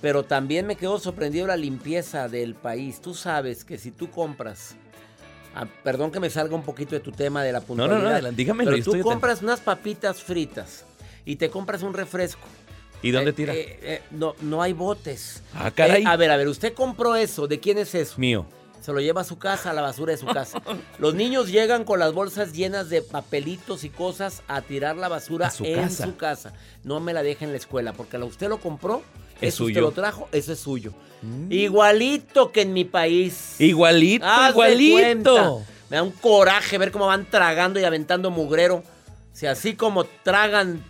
pero 0.00 0.23
también 0.25 0.67
me 0.67 0.76
quedo 0.76 0.99
sorprendido 0.99 1.47
la 1.47 1.57
limpieza 1.57 2.29
del 2.29 2.55
país. 2.55 3.00
Tú 3.00 3.15
sabes 3.15 3.65
que 3.65 3.79
si 3.79 3.91
tú 3.91 4.11
compras, 4.11 4.76
ah, 5.55 5.67
perdón 5.83 6.11
que 6.12 6.21
me 6.21 6.31
salga 6.31 6.55
un 6.55 6.62
poquito 6.62 6.95
de 6.95 7.00
tu 7.00 7.12
tema 7.12 7.43
de 7.43 7.53
la 7.53 7.61
no, 7.61 7.67
puntualidad, 7.67 8.12
adelante, 8.12 8.37
dígamelo, 8.37 8.71
pero 8.71 8.85
tú 8.85 8.91
atento. 8.91 9.09
compras 9.09 9.43
unas 9.43 9.61
papitas 9.61 10.23
fritas 10.23 10.85
y 11.25 11.37
te 11.37 11.50
compras 11.50 11.83
un 11.83 11.95
refresco. 11.95 12.47
¿Y 13.03 13.11
dónde 13.11 13.31
Eh, 13.31 13.35
tira? 13.35 13.55
eh, 13.55 13.79
eh, 13.83 14.03
no, 14.11 14.35
no 14.41 14.62
hay 14.62 14.73
botes. 14.73 15.43
Ah, 15.55 15.71
caray. 15.71 16.05
A 16.07 16.17
ver, 16.17 16.31
a 16.31 16.37
ver, 16.37 16.49
usted 16.49 16.73
compró 16.73 17.15
eso. 17.15 17.47
¿De 17.47 17.61
quién 17.61 17.79
es 17.79 17.95
eso? 17.95 18.15
Mío. 18.19 18.47
Se 18.81 18.93
lo 18.93 19.00
lleva 19.00 19.21
a 19.21 19.25
su 19.25 19.37
casa, 19.38 19.71
a 19.71 19.75
la 19.75 19.83
basura 19.83 20.12
de 20.12 20.19
su 20.19 20.26
casa. 20.33 20.62
Los 20.99 21.15
niños 21.15 21.49
llegan 21.50 21.85
con 21.85 21.99
las 21.99 22.12
bolsas 22.15 22.53
llenas 22.55 22.88
de 22.88 23.03
papelitos 23.03 23.85
y 23.85 23.91
cosas 23.91 24.43
a 24.49 24.62
tirar 24.62 24.97
la 24.97 25.09
basura 25.09 25.50
su 25.50 25.65
en 25.65 25.75
casa. 25.83 26.05
su 26.07 26.17
casa. 26.17 26.53
No 26.85 27.00
me 27.00 27.12
la 27.12 27.23
deje 27.23 27.45
en 27.45 27.50
la 27.50 27.59
escuela, 27.59 27.93
porque 27.93 28.17
usted 28.19 28.49
lo 28.49 28.59
compró, 28.61 29.03
Es 29.40 29.55
eso 29.55 29.64
usted 29.64 29.75
suyo. 29.75 29.81
Mm. 29.81 29.85
lo 29.85 29.93
trajo, 29.93 30.28
eso 30.33 30.52
es 30.52 30.59
suyo. 30.59 30.93
Igualito 31.50 32.52
que 32.52 32.62
en 32.62 32.73
mi 32.73 32.85
país. 32.85 33.57
Igualito, 33.59 34.26
Haz 34.26 34.50
igualito. 34.50 35.62
Me 35.88 35.97
da 35.97 36.02
un 36.02 36.12
coraje 36.12 36.78
ver 36.78 36.90
cómo 36.90 37.07
van 37.07 37.26
tragando 37.26 37.78
y 37.81 37.85
aventando 37.85 38.31
mugrero. 38.31 38.83
Si 39.33 39.47
así 39.47 39.75
como 39.75 40.05
tragan. 40.05 40.83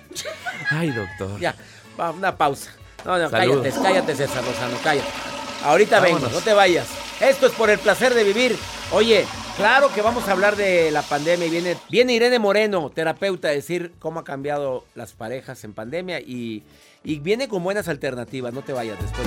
Ay, 0.70 0.90
doctor. 0.90 1.38
Ya, 1.40 1.54
va, 1.98 2.10
una 2.10 2.36
pausa. 2.36 2.72
No, 3.04 3.18
no, 3.18 3.28
Saludos. 3.30 3.62
cállate, 3.62 3.82
cállate, 3.82 4.14
César 4.16 4.44
Lozano, 4.44 4.76
cállate. 4.82 5.08
Ahorita 5.64 6.00
vengo, 6.00 6.16
Vámonos. 6.16 6.38
no 6.38 6.40
te 6.40 6.52
vayas. 6.52 6.88
Esto 7.20 7.46
es 7.46 7.52
por 7.52 7.70
el 7.70 7.78
placer 7.78 8.14
de 8.14 8.24
vivir. 8.24 8.56
Oye, 8.92 9.26
claro 9.56 9.92
que 9.92 10.02
vamos 10.02 10.26
a 10.28 10.32
hablar 10.32 10.56
de 10.56 10.90
la 10.90 11.02
pandemia 11.02 11.46
y 11.46 11.50
viene, 11.50 11.76
viene 11.88 12.14
Irene 12.14 12.38
Moreno, 12.38 12.90
terapeuta, 12.90 13.48
a 13.48 13.52
decir 13.52 13.92
cómo 13.98 14.20
ha 14.20 14.24
cambiado 14.24 14.84
las 14.94 15.12
parejas 15.12 15.62
en 15.64 15.72
pandemia 15.72 16.20
y, 16.20 16.62
y 17.04 17.18
viene 17.18 17.48
con 17.48 17.62
buenas 17.62 17.88
alternativas. 17.88 18.52
No 18.52 18.62
te 18.62 18.72
vayas 18.72 19.00
después. 19.00 19.26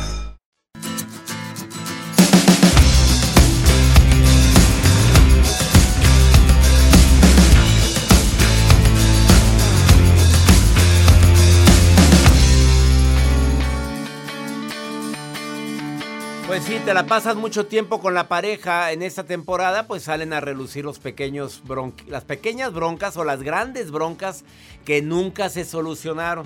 Sí, 16.61 16.79
te 16.85 16.93
la 16.93 17.07
pasas 17.07 17.35
mucho 17.35 17.65
tiempo 17.65 17.99
con 17.99 18.13
la 18.13 18.27
pareja 18.27 18.91
en 18.91 19.01
esta 19.01 19.25
temporada, 19.25 19.87
pues 19.87 20.03
salen 20.03 20.31
a 20.31 20.39
relucir 20.39 20.85
los 20.85 20.99
pequeños 20.99 21.63
las 22.07 22.23
pequeñas 22.23 22.71
broncas 22.71 23.17
o 23.17 23.23
las 23.23 23.41
grandes 23.41 23.89
broncas 23.89 24.43
que 24.85 25.01
nunca 25.01 25.49
se 25.49 25.65
solucionaron. 25.65 26.45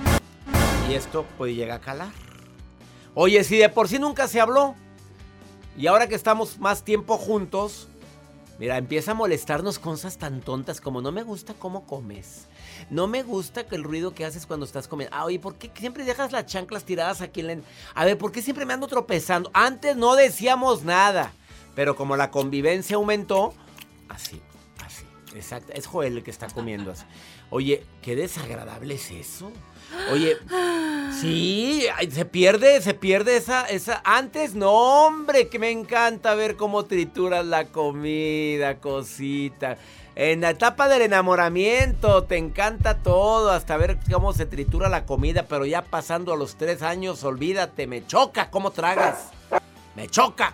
Y 0.89 0.93
esto 0.93 1.25
pues 1.38 1.54
llega 1.56 1.75
a 1.75 1.82
calar. 1.82 2.13
Oye, 3.13 3.43
si 3.43 3.58
de 3.58 3.69
por 3.69 3.89
sí 3.89 3.99
nunca 3.99 4.28
se 4.28 4.39
habló 4.39 4.73
y 5.78 5.88
ahora 5.88 6.08
que 6.08 6.15
estamos 6.15 6.60
más 6.60 6.84
tiempo 6.84 7.17
juntos, 7.17 7.89
mira, 8.58 8.78
empieza 8.78 9.12
a 9.12 9.15
molestarnos 9.15 9.80
cosas 9.80 10.17
tan 10.17 10.39
tontas 10.39 10.80
como 10.80 11.01
no 11.01 11.12
me 11.12 11.23
gusta 11.23 11.54
cómo 11.54 11.86
comes. 11.86 12.47
No 12.89 13.08
me 13.08 13.24
gusta 13.24 13.65
que 13.65 13.76
el 13.76 13.84
ruido 13.84 14.13
que 14.13 14.26
haces 14.26 14.45
cuando 14.45 14.65
estás 14.65 14.88
comiendo. 14.88 15.15
Ah, 15.15 15.26
oye, 15.26 15.39
¿por 15.39 15.56
qué 15.56 15.71
siempre 15.76 16.04
dejas 16.04 16.32
las 16.32 16.45
chanclas 16.45 16.84
tiradas 16.84 17.21
aquí 17.21 17.39
en 17.39 17.48
la... 17.48 17.58
A 17.93 18.06
ver, 18.06 18.17
¿por 18.17 18.32
qué 18.32 18.41
siempre 18.41 18.65
me 18.65 18.74
ando 18.74 18.88
tropezando? 18.88 19.50
Antes 19.54 19.95
no 19.95 20.15
decíamos 20.15 20.84
nada. 20.84 21.34
Pero 21.76 21.95
como 21.95 22.15
la 22.15 22.32
convivencia 22.32 22.95
aumentó, 22.95 23.54
así, 24.08 24.41
así. 24.86 25.04
Exacto. 25.36 25.74
Es 25.74 25.88
Joel 25.88 26.17
el 26.17 26.24
que 26.24 26.32
está 26.32 26.48
comiendo 26.48 26.91
así. 26.91 27.04
Oye, 27.50 27.84
qué 28.02 28.15
desagradable 28.15 28.95
es 28.95 29.12
eso. 29.12 29.52
Oye, 30.12 30.38
sí, 31.21 31.86
se 32.12 32.26
pierde, 32.26 32.82
se 32.82 32.93
pierde 32.93 33.38
esa, 33.38 33.65
esa. 33.65 34.02
Antes, 34.04 34.56
no, 34.56 34.71
hombre, 34.71 35.48
que 35.48 35.60
me 35.60 35.69
encanta 35.69 36.34
ver 36.36 36.56
cómo 36.56 36.86
trituras 36.86 37.45
la 37.45 37.65
comida, 37.65 38.80
cosita. 38.80 39.78
En 40.17 40.39
la 40.39 40.51
etapa 40.51 40.88
del 40.88 41.01
enamoramiento 41.01 42.23
te 42.23 42.38
encanta 42.38 42.99
todo, 42.99 43.51
hasta 43.51 43.75
ver 43.75 43.97
cómo 44.10 44.32
se 44.32 44.45
tritura 44.45 44.88
la 44.88 45.06
comida, 45.06 45.43
pero 45.49 45.65
ya 45.65 45.82
pasando 45.82 46.32
a 46.32 46.38
los 46.38 46.56
tres 46.56 46.82
años, 46.84 47.25
olvídate, 47.25 47.86
me 47.86 48.06
choca 48.08 48.49
cómo 48.49 48.71
tragas. 48.71 49.32
Me 49.93 50.08
choca. 50.08 50.54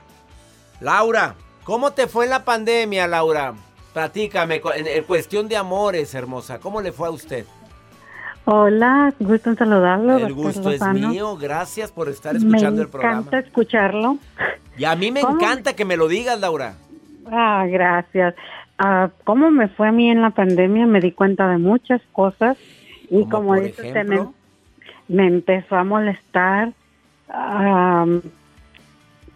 Laura, 0.80 1.36
¿cómo 1.64 1.92
te 1.92 2.08
fue 2.08 2.26
en 2.26 2.32
la 2.32 2.44
pandemia, 2.44 3.06
Laura? 3.08 3.54
Platícame, 3.94 4.64
en, 4.76 5.04
cuestión 5.04 5.48
de 5.48 5.58
amores, 5.58 6.16
hermosa, 6.16 6.60
¿cómo 6.60 6.82
le 6.82 6.92
fue 6.92 7.10
a 7.10 7.12
usted? 7.12 7.46
Hola, 8.46 9.14
gusto 9.20 9.52
en 9.52 9.58
saludarlo. 9.58 10.18
El 10.18 10.34
gusto 10.34 10.72
es 10.72 10.82
mío, 10.88 11.38
gracias 11.38 11.92
por 11.92 12.10
estar 12.10 12.36
escuchando 12.36 12.78
Me 12.78 12.82
el 12.82 12.90
programa. 12.90 13.20
encanta 13.20 13.40
escucharlo. 13.40 14.18
Y 14.76 14.86
a 14.86 14.96
mí 14.96 15.12
me 15.12 15.22
¿Cómo? 15.22 15.36
encanta 15.36 15.76
que 15.76 15.86
me 15.86 15.98
lo 15.98 16.08
digas, 16.08 16.40
Laura. 16.40 16.74
Ah, 17.32 17.66
gracias. 17.70 18.34
Ah, 18.84 19.12
¿Cómo 19.26 19.52
me 19.52 19.68
fue 19.68 19.90
a 19.90 19.92
mí 19.92 20.10
en 20.10 20.24
la 20.24 20.32
pandemia? 20.32 20.88
Me 20.88 21.00
di 21.02 21.12
cuenta 21.12 21.48
de 21.48 21.60
muchas 21.60 22.02
cosas 22.14 22.58
y 23.12 23.20
¿Como 23.20 23.30
como 23.30 23.48
por 23.56 23.64
dice 23.64 23.88
usted, 23.88 24.06
me, 24.08 24.28
me 25.08 25.28
empezó 25.28 25.76
a 25.76 25.84
molestar 25.84 26.74
ah, 27.30 28.08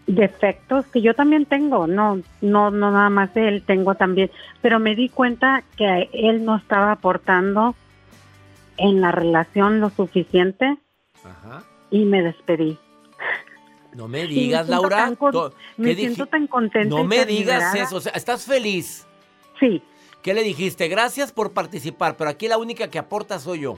defectos 0.07 0.85
que 0.87 1.01
yo 1.01 1.13
también 1.13 1.45
tengo, 1.45 1.85
no, 1.85 2.21
no, 2.41 2.71
no 2.71 2.91
nada 2.91 3.09
más 3.11 3.35
él, 3.35 3.63
tengo 3.65 3.93
también, 3.93 4.31
pero 4.61 4.79
me 4.79 4.95
di 4.95 5.09
cuenta 5.09 5.63
que 5.77 6.09
él 6.13 6.43
no 6.43 6.55
estaba 6.55 6.91
aportando 6.91 7.75
en 8.77 8.99
la 9.01 9.11
relación 9.11 9.79
lo 9.79 9.89
suficiente 9.91 10.77
Ajá. 11.23 11.63
y 11.91 12.05
me 12.05 12.23
despedí. 12.23 12.77
No 13.93 14.07
me 14.07 14.25
digas, 14.27 14.65
me 14.67 14.71
Laura. 14.71 14.97
tan 14.97 15.17
me 15.77 15.89
¿qué 15.89 15.95
siento 15.95 16.25
dije? 16.25 16.31
tan 16.31 16.47
contenta 16.47 16.89
No 16.95 17.03
me 17.03 17.25
digas 17.25 17.61
liberada. 17.61 17.83
eso. 17.83 17.97
O 17.97 18.01
sea, 18.01 18.11
¿estás 18.13 18.45
feliz? 18.45 19.05
Sí. 19.59 19.81
¿Qué 20.21 20.33
le 20.33 20.43
dijiste? 20.43 20.87
Gracias 20.87 21.31
por 21.31 21.51
participar, 21.53 22.15
pero 22.17 22.29
aquí 22.29 22.47
la 22.47 22.57
única 22.57 22.89
que 22.89 22.97
aporta 22.99 23.39
soy 23.39 23.61
yo. 23.61 23.77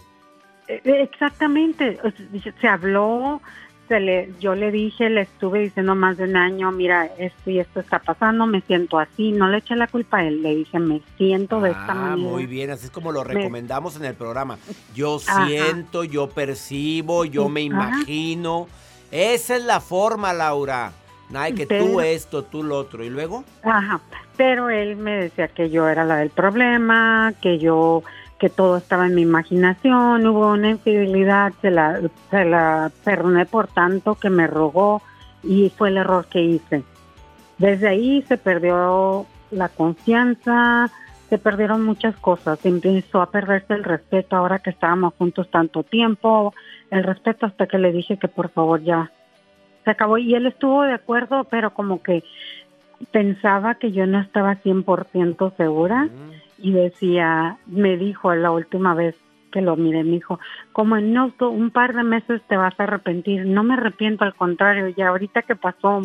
Eh, 0.68 0.82
Exactamente, 0.86 2.00
O 2.04 2.12
sea, 2.42 2.54
se 2.62 2.68
habló, 2.68 3.42
se 3.88 4.00
le, 4.00 4.34
yo 4.40 4.54
le 4.56 4.70
dije, 4.72 5.10
le 5.10 5.22
estuve 5.22 5.60
diciendo 5.60 5.96
más 5.96 6.18
de 6.18 6.26
un 6.26 6.36
año, 6.36 6.72
mira, 6.72 7.06
esto 7.18 7.50
y 7.50 7.60
esto 7.60 7.80
está 7.80 8.00
pasando, 8.00 8.46
me 8.46 8.60
siento 8.62 9.00
así, 9.00 9.32
no 9.32 9.48
le 9.50 9.58
eché 9.60 9.76
la 9.76 9.88
culpa 9.88 10.18
a 10.18 10.26
él, 10.26 10.42
le 10.42 10.56
dije, 10.56 10.78
me 10.80 11.02
siento 11.18 11.62
de 11.62 11.72
esta 11.72 11.92
Ah, 11.92 11.96
manera. 11.96 12.30
muy 12.30 12.46
bien, 12.46 12.70
así 12.72 12.86
es 12.86 12.92
como 12.92 13.12
lo 13.14 13.24
Me- 13.24 13.34
recomendamos 13.34 13.96
en 13.96 14.06
el 14.06 14.14
programa. 14.16 14.58
Yo 14.94 15.20
Ajá. 15.26 15.46
siento, 15.48 16.04
yo 16.04 16.30
percibo, 16.30 17.24
yo 17.26 17.48
me 17.50 17.62
Ajá. 17.62 17.66
imagino. 17.68 18.68
Esa 19.12 19.56
es 19.56 19.64
la 19.64 19.80
forma, 19.80 20.34
Laura. 20.34 20.92
Nada, 21.30 21.52
que 21.52 21.66
tú 21.66 22.00
esto, 22.00 22.44
tú 22.44 22.64
lo 22.64 22.78
otro. 22.78 23.04
¿Y 23.04 23.10
luego? 23.10 23.44
Ajá, 23.64 24.00
pero 24.38 24.70
él 24.70 24.96
me 24.96 25.18
decía 25.18 25.48
que 25.50 25.70
yo 25.70 25.88
era 25.90 26.06
la 26.06 26.18
del 26.18 26.30
problema, 26.30 27.34
que 27.42 27.60
yo, 27.60 28.04
que 28.40 28.50
todo 28.50 28.78
estaba 28.78 29.08
en 29.08 29.16
mi 29.16 29.24
imaginación, 29.24 30.26
hubo 30.26 30.52
una 30.54 30.70
infidelidad, 30.70 31.54
se 31.62 31.72
la, 31.72 32.02
se 32.32 32.46
la 32.46 32.92
perdoné 33.04 33.46
por 33.46 33.68
tanto 33.68 34.16
que 34.16 34.30
me 34.30 34.48
rogó 34.48 35.02
y 35.44 35.70
fue 35.70 35.90
el 35.90 35.98
error 35.98 36.28
que 36.28 36.42
hice. 36.42 36.84
Desde 37.58 37.88
ahí 37.90 38.24
se 38.28 38.38
perdió 38.38 39.26
la 39.52 39.70
confianza, 39.70 40.90
se 41.30 41.38
perdieron 41.38 41.84
muchas 41.84 42.16
cosas, 42.18 42.64
empezó 42.66 43.22
a 43.22 43.32
perderse 43.32 43.74
el 43.74 43.84
respeto 43.84 44.36
ahora 44.36 44.60
que 44.60 44.70
estábamos 44.70 45.14
juntos 45.16 45.50
tanto 45.52 45.84
tiempo, 45.84 46.54
el 46.90 47.04
respeto 47.04 47.46
hasta 47.46 47.68
que 47.68 47.78
le 47.78 47.92
dije 47.92 48.18
que 48.18 48.28
por 48.28 48.50
favor 48.50 48.82
ya 48.82 49.12
se 49.88 49.92
acabó 49.92 50.18
y 50.18 50.36
él 50.36 50.46
estuvo 50.48 50.84
de 50.84 50.92
acuerdo, 50.92 51.46
pero 51.46 51.74
como 51.74 52.04
que 52.04 52.22
pensaba 53.12 53.76
que 53.76 53.94
yo 53.94 54.06
no 54.06 54.20
estaba 54.20 54.58
100% 54.58 55.56
segura 55.56 56.10
y 56.58 56.74
decía, 56.74 57.58
me 57.68 57.96
dijo 57.96 58.36
la 58.36 58.52
última 58.52 58.94
vez 58.96 59.16
que 59.50 59.62
lo 59.62 59.78
miré, 59.78 60.04
me 60.04 60.12
dijo, 60.12 60.42
como 60.74 60.98
en 60.98 61.14
no, 61.14 61.34
un 61.40 61.72
par 61.72 61.96
de 61.96 62.04
meses 62.04 62.42
te 62.50 62.58
vas 62.58 62.78
a 62.78 62.84
arrepentir. 62.84 63.46
No 63.46 63.64
me 63.64 63.76
arrepiento, 63.76 64.26
al 64.26 64.36
contrario, 64.36 64.90
ya 64.90 65.08
ahorita 65.08 65.44
que 65.44 65.56
pasó 65.56 66.02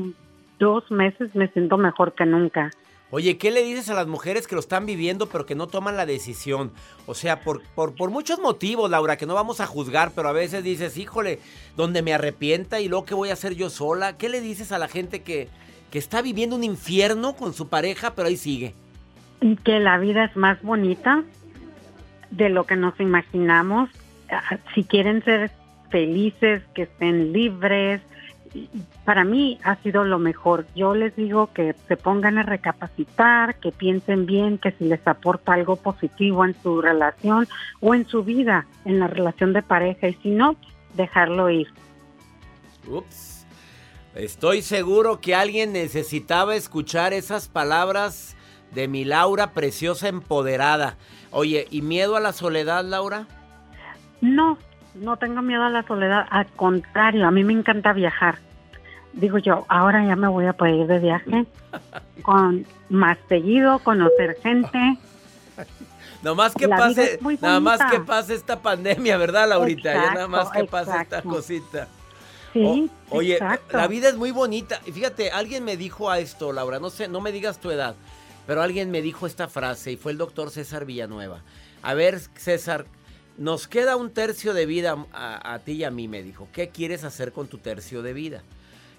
dos 0.60 0.88
meses 0.92 1.34
me 1.34 1.48
siento 1.48 1.76
mejor 1.76 2.12
que 2.12 2.24
nunca. 2.24 2.70
Oye, 3.14 3.36
¿qué 3.36 3.50
le 3.50 3.62
dices 3.62 3.90
a 3.90 3.94
las 3.94 4.06
mujeres 4.06 4.46
que 4.46 4.54
lo 4.54 4.60
están 4.62 4.86
viviendo 4.86 5.28
pero 5.28 5.44
que 5.44 5.54
no 5.54 5.66
toman 5.66 5.98
la 5.98 6.06
decisión? 6.06 6.72
O 7.04 7.12
sea, 7.12 7.40
por, 7.42 7.60
por, 7.74 8.10
muchos 8.10 8.38
motivos, 8.38 8.90
Laura, 8.90 9.18
que 9.18 9.26
no 9.26 9.34
vamos 9.34 9.60
a 9.60 9.66
juzgar, 9.66 10.12
pero 10.16 10.30
a 10.30 10.32
veces 10.32 10.64
dices, 10.64 10.96
híjole, 10.96 11.38
donde 11.76 12.00
me 12.00 12.14
arrepienta 12.14 12.80
y 12.80 12.88
luego 12.88 13.04
qué 13.04 13.14
voy 13.14 13.28
a 13.28 13.34
hacer 13.34 13.54
yo 13.54 13.68
sola. 13.68 14.16
¿Qué 14.16 14.30
le 14.30 14.40
dices 14.40 14.72
a 14.72 14.78
la 14.78 14.88
gente 14.88 15.20
que, 15.20 15.48
que 15.90 15.98
está 15.98 16.22
viviendo 16.22 16.56
un 16.56 16.64
infierno 16.64 17.36
con 17.36 17.52
su 17.52 17.68
pareja, 17.68 18.14
pero 18.14 18.28
ahí 18.28 18.38
sigue? 18.38 18.72
Que 19.62 19.78
la 19.78 19.98
vida 19.98 20.24
es 20.24 20.34
más 20.34 20.62
bonita 20.62 21.22
de 22.30 22.48
lo 22.48 22.64
que 22.64 22.76
nos 22.76 22.98
imaginamos. 22.98 23.90
Ah, 24.30 24.56
Si 24.74 24.84
quieren 24.84 25.22
ser 25.22 25.50
felices, 25.90 26.62
que 26.74 26.84
estén 26.84 27.34
libres, 27.34 28.00
para 29.04 29.24
mí 29.24 29.58
ha 29.64 29.76
sido 29.76 30.04
lo 30.04 30.18
mejor. 30.18 30.66
Yo 30.74 30.94
les 30.94 31.14
digo 31.16 31.52
que 31.52 31.74
se 31.88 31.96
pongan 31.96 32.38
a 32.38 32.42
recapacitar, 32.42 33.56
que 33.56 33.72
piensen 33.72 34.26
bien, 34.26 34.58
que 34.58 34.72
si 34.72 34.84
les 34.84 35.06
aporta 35.06 35.54
algo 35.54 35.76
positivo 35.76 36.44
en 36.44 36.54
su 36.62 36.80
relación 36.80 37.48
o 37.80 37.94
en 37.94 38.06
su 38.06 38.22
vida, 38.22 38.66
en 38.84 39.00
la 39.00 39.08
relación 39.08 39.52
de 39.52 39.62
pareja, 39.62 40.08
y 40.08 40.14
si 40.14 40.30
no, 40.30 40.56
dejarlo 40.94 41.50
ir. 41.50 41.68
Ups. 42.86 43.46
Estoy 44.14 44.62
seguro 44.62 45.20
que 45.20 45.34
alguien 45.34 45.72
necesitaba 45.72 46.54
escuchar 46.54 47.12
esas 47.12 47.48
palabras 47.48 48.36
de 48.72 48.86
mi 48.86 49.04
Laura 49.04 49.52
preciosa 49.52 50.08
empoderada. 50.08 50.96
Oye, 51.30 51.66
¿y 51.70 51.82
miedo 51.82 52.16
a 52.16 52.20
la 52.20 52.32
soledad, 52.32 52.84
Laura? 52.84 53.26
No, 54.20 54.58
no 54.94 55.16
tengo 55.16 55.42
miedo 55.42 55.62
a 55.62 55.70
la 55.70 55.82
soledad, 55.84 56.26
al 56.30 56.46
contrario, 56.48 57.26
a 57.26 57.30
mí 57.30 57.42
me 57.42 57.54
encanta 57.54 57.92
viajar. 57.92 58.38
Digo 59.12 59.38
yo, 59.38 59.66
ahora 59.68 60.04
ya 60.06 60.16
me 60.16 60.28
voy 60.28 60.46
a 60.46 60.52
poder 60.54 60.74
ir 60.74 60.86
de 60.86 60.98
viaje 60.98 61.46
con 62.22 62.66
más 62.88 63.18
seguido, 63.28 63.78
conocer 63.80 64.36
gente. 64.42 64.78
Nomás 66.22 66.54
que 66.54 66.66
La 66.68 66.76
pase, 66.76 67.18
nada 67.40 67.60
más 67.60 67.80
que 67.90 68.00
pase 68.00 68.34
esta 68.34 68.60
pandemia, 68.62 69.16
¿verdad, 69.18 69.48
Laurita? 69.48 69.92
ya 69.92 70.14
nada 70.14 70.28
más 70.28 70.50
que 70.50 70.60
Exacto, 70.60 70.70
pase 70.92 71.02
esta 71.02 71.22
cosita. 71.22 71.88
Sí, 72.52 72.90
O- 73.10 73.16
oye, 73.18 73.34
exacto. 73.34 73.76
la 73.76 73.86
vida 73.88 74.08
es 74.08 74.16
muy 74.16 74.30
bonita. 74.30 74.80
Y 74.86 74.92
fíjate, 74.92 75.30
alguien 75.30 75.64
me 75.64 75.76
dijo 75.76 76.10
a 76.10 76.20
esto, 76.20 76.52
Laura, 76.52 76.78
no 76.78 76.90
sé, 76.90 77.08
no 77.08 77.20
me 77.20 77.32
digas 77.32 77.58
tu 77.58 77.70
edad, 77.70 77.96
pero 78.46 78.62
alguien 78.62 78.90
me 78.90 79.02
dijo 79.02 79.26
esta 79.26 79.48
frase 79.48 79.92
y 79.92 79.96
fue 79.96 80.12
el 80.12 80.18
doctor 80.18 80.50
César 80.50 80.84
Villanueva. 80.84 81.40
A 81.82 81.94
ver, 81.94 82.20
César, 82.36 82.84
nos 83.36 83.66
queda 83.66 83.96
un 83.96 84.10
tercio 84.12 84.54
de 84.54 84.66
vida 84.66 84.96
a, 85.12 85.54
a 85.54 85.58
ti 85.58 85.72
y 85.72 85.84
a 85.84 85.90
mí, 85.90 86.06
me 86.08 86.22
dijo. 86.22 86.46
¿Qué 86.52 86.68
quieres 86.68 87.02
hacer 87.04 87.32
con 87.32 87.48
tu 87.48 87.58
tercio 87.58 88.02
de 88.02 88.12
vida? 88.12 88.42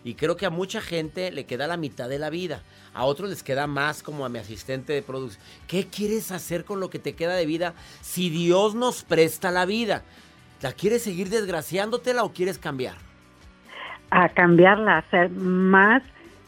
Y 0.03 0.15
creo 0.15 0.35
que 0.35 0.45
a 0.45 0.49
mucha 0.49 0.81
gente 0.81 1.31
le 1.31 1.45
queda 1.45 1.67
la 1.67 1.77
mitad 1.77 2.09
de 2.09 2.19
la 2.19 2.29
vida. 2.29 2.61
A 2.93 3.05
otros 3.05 3.29
les 3.29 3.43
queda 3.43 3.67
más, 3.67 4.03
como 4.03 4.25
a 4.25 4.29
mi 4.29 4.39
asistente 4.39 4.93
de 4.93 5.01
producción. 5.01 5.43
¿Qué 5.67 5.87
quieres 5.87 6.31
hacer 6.31 6.65
con 6.65 6.79
lo 6.79 6.89
que 6.89 6.99
te 6.99 7.15
queda 7.15 7.35
de 7.35 7.45
vida 7.45 7.73
si 8.01 8.29
Dios 8.29 8.75
nos 8.75 9.03
presta 9.03 9.49
la 9.49 9.65
vida? 9.65 10.03
¿La 10.61 10.73
quieres 10.73 11.03
seguir 11.03 11.29
desgraciándotela 11.29 12.23
o 12.23 12.33
quieres 12.33 12.57
cambiar? 12.57 12.95
a 14.13 14.29
cambiarla, 14.29 14.95
a 14.95 14.97
hacer 14.99 15.31
más 15.31 16.03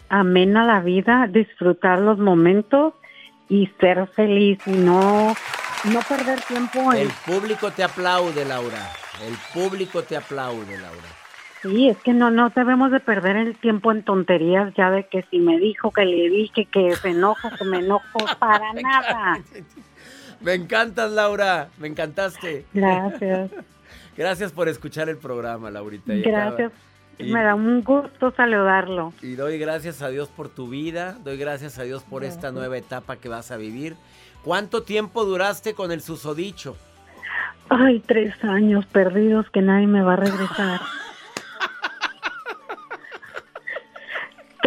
amena 0.09 0.65
la 0.65 0.81
vida, 0.81 1.27
disfrutar 1.27 1.99
los 1.99 2.19
momentos 2.19 2.93
y 3.49 3.67
ser 3.79 4.07
feliz 4.15 4.59
y 4.67 4.71
no, 4.71 5.35
no 5.85 5.99
perder 6.07 6.41
tiempo 6.41 6.93
en... 6.93 7.01
El 7.01 7.09
público 7.25 7.71
te 7.71 7.83
aplaude, 7.83 8.45
Laura. 8.45 8.91
El 9.25 9.35
público 9.53 10.03
te 10.03 10.15
aplaude, 10.15 10.77
Laura. 10.77 11.24
Sí, 11.65 11.89
es 11.89 11.97
que 11.97 12.13
no, 12.13 12.30
no 12.30 12.51
debemos 12.51 12.91
de 12.91 12.99
perder 12.99 13.38
el 13.38 13.56
tiempo 13.58 13.91
en 13.91 14.04
tonterías 14.04 14.71
ya 14.75 14.91
de 14.91 15.08
que 15.08 15.23
si 15.32 15.39
me 15.39 15.58
dijo, 15.58 15.89
que 15.91 16.06
le 16.06 16.30
dije, 16.30 16.65
que 16.65 16.95
se 16.95 17.10
enoja, 17.10 17.49
que 17.58 17.65
me 17.65 17.80
enojo, 17.80 18.19
para 18.39 18.71
nada. 18.73 19.39
Me 20.41 20.54
encantas, 20.54 21.12
Laura. 21.12 21.69
Me 21.80 21.88
encantaste. 21.88 22.65
Gracias, 22.71 23.49
Gracias 24.17 24.51
por 24.51 24.69
escuchar 24.69 25.10
el 25.10 25.17
programa, 25.17 25.71
Laurita. 25.71 26.13
Y 26.13 26.21
gracias. 26.21 26.71
Y- 27.17 27.32
Me 27.34 27.43
da 27.43 27.56
un 27.56 27.82
gusto 27.82 28.32
saludarlo. 28.38 29.12
Y 29.23 29.34
doy 29.34 29.58
gracias 29.58 30.04
a 30.04 30.10
Dios 30.10 30.30
por 30.30 30.49
tu 30.49 30.69
vida, 30.69 31.17
doy 31.23 31.38
gracias 31.38 31.80
a 31.80 31.84
Dios 31.84 32.04
por 32.04 32.23
esta 32.23 32.51
nueva 32.51 32.78
etapa 32.78 33.15
que 33.15 33.28
vas 33.28 33.49
a 33.49 33.58
vivir. 33.58 33.95
¿Cuánto 34.43 34.84
tiempo 34.84 35.25
duraste 35.25 35.73
con 35.73 35.91
el 35.91 36.01
susodicho? 36.01 36.78
Ay, 37.69 38.01
tres 38.06 38.36
años 38.43 38.86
perdidos 38.86 39.49
que 39.49 39.62
nadie 39.63 39.88
me 39.88 40.04
va 40.04 40.13
a 40.13 40.17
regresar. 40.17 40.82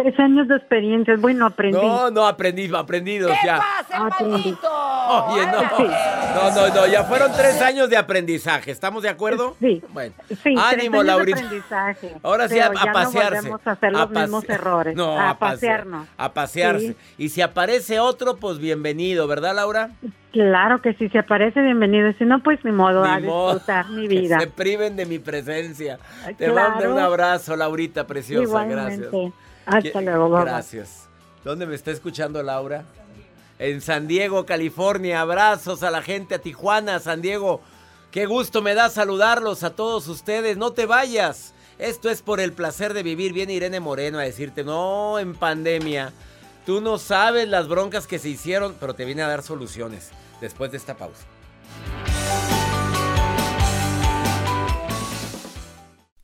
tres 0.01 0.19
años 0.19 0.47
de 0.47 0.55
experiencias. 0.55 1.19
Bueno, 1.21 1.45
aprendí. 1.45 1.77
No, 1.77 2.09
no, 2.11 2.25
aprendí, 2.27 2.69
aprendidos 2.73 3.31
ya. 3.43 3.59
Aprendí. 3.93 4.55
Oye, 5.09 5.45
no. 5.47 5.61
No, 6.35 6.51
no, 6.55 6.73
no, 6.75 6.87
ya 6.87 7.03
fueron 7.03 7.31
tres 7.35 7.61
años 7.61 7.89
de 7.89 7.97
aprendizaje. 7.97 8.71
¿estamos 8.71 9.03
de 9.03 9.09
acuerdo? 9.09 9.55
Sí. 9.59 9.81
Bueno, 9.89 10.13
Sí, 10.43 10.55
ánimo, 10.57 10.61
tres 10.69 10.81
años 10.83 10.91
de 10.91 11.03
Laurita. 11.05 11.37
aprendizaje. 11.39 12.15
Ahora 12.23 12.47
sí, 12.47 12.59
a, 12.59 12.67
a 12.67 12.85
ya 12.85 12.91
pasearse. 12.91 13.35
No 13.35 13.41
volvemos 13.41 13.61
a 13.67 13.71
hacer 13.71 13.91
los 13.91 14.01
A 14.01 14.07
pase- 14.07 14.19
mismos 14.21 14.49
errores. 14.49 14.95
No, 14.95 15.19
a, 15.19 15.29
a, 15.31 15.39
pasear- 15.39 15.39
pasearnos. 15.39 16.07
A 16.17 16.33
pasearse. 16.33 16.87
Sí. 16.87 16.95
Y 17.17 17.29
si 17.29 17.41
aparece 17.41 17.99
otro, 17.99 18.37
pues 18.37 18.59
bienvenido, 18.59 19.27
¿verdad, 19.27 19.55
Laura? 19.55 19.89
Claro 20.31 20.79
que 20.81 20.93
si 20.93 21.09
se 21.09 21.17
aparece, 21.19 21.59
bienvenido. 21.61 22.11
Si 22.19 22.23
no, 22.25 22.41
pues 22.43 22.63
ni 22.63 22.71
modo, 22.71 23.03
a 23.03 23.19
Ni 23.19 23.25
modo. 23.25 23.53
disfrutar 23.55 23.89
mi 23.89 24.03
Que 24.07 24.19
vida. 24.19 24.39
se 24.39 24.47
priven 24.47 24.95
de 24.95 25.05
mi 25.07 25.17
presencia. 25.19 25.97
Te 26.37 26.45
Claro. 26.51 26.69
mando 26.71 26.93
un 26.93 26.99
abrazo, 26.99 27.55
Laurita 27.55 28.05
preciosa. 28.05 28.43
Igualmente. 28.43 29.07
Gracias. 29.11 29.33
Hasta 29.69 30.01
luego. 30.01 30.29
Gracias. 30.29 31.07
¿Dónde 31.43 31.65
me 31.65 31.75
está 31.75 31.91
escuchando 31.91 32.41
Laura? 32.43 32.83
En 33.57 33.81
San 33.81 34.07
Diego, 34.07 34.45
California. 34.45 35.21
Abrazos 35.21 35.83
a 35.83 35.91
la 35.91 36.01
gente, 36.01 36.35
a 36.35 36.39
Tijuana, 36.39 36.99
San 36.99 37.21
Diego. 37.21 37.61
Qué 38.11 38.25
gusto 38.25 38.61
me 38.61 38.73
da 38.73 38.89
saludarlos 38.89 39.63
a 39.63 39.75
todos 39.75 40.07
ustedes. 40.07 40.57
No 40.57 40.73
te 40.73 40.85
vayas. 40.85 41.53
Esto 41.77 42.09
es 42.09 42.21
por 42.21 42.39
el 42.39 42.53
placer 42.53 42.93
de 42.93 43.03
vivir. 43.03 43.33
Viene 43.33 43.53
Irene 43.53 43.79
Moreno 43.79 44.19
a 44.19 44.23
decirte, 44.23 44.63
no, 44.63 45.19
en 45.19 45.35
pandemia. 45.35 46.11
Tú 46.65 46.81
no 46.81 46.97
sabes 46.97 47.47
las 47.47 47.67
broncas 47.67 48.07
que 48.07 48.19
se 48.19 48.29
hicieron, 48.29 48.75
pero 48.79 48.93
te 48.93 49.05
viene 49.05 49.21
a 49.21 49.27
dar 49.27 49.43
soluciones 49.43 50.09
después 50.41 50.71
de 50.71 50.77
esta 50.77 50.95
pausa. 50.95 51.25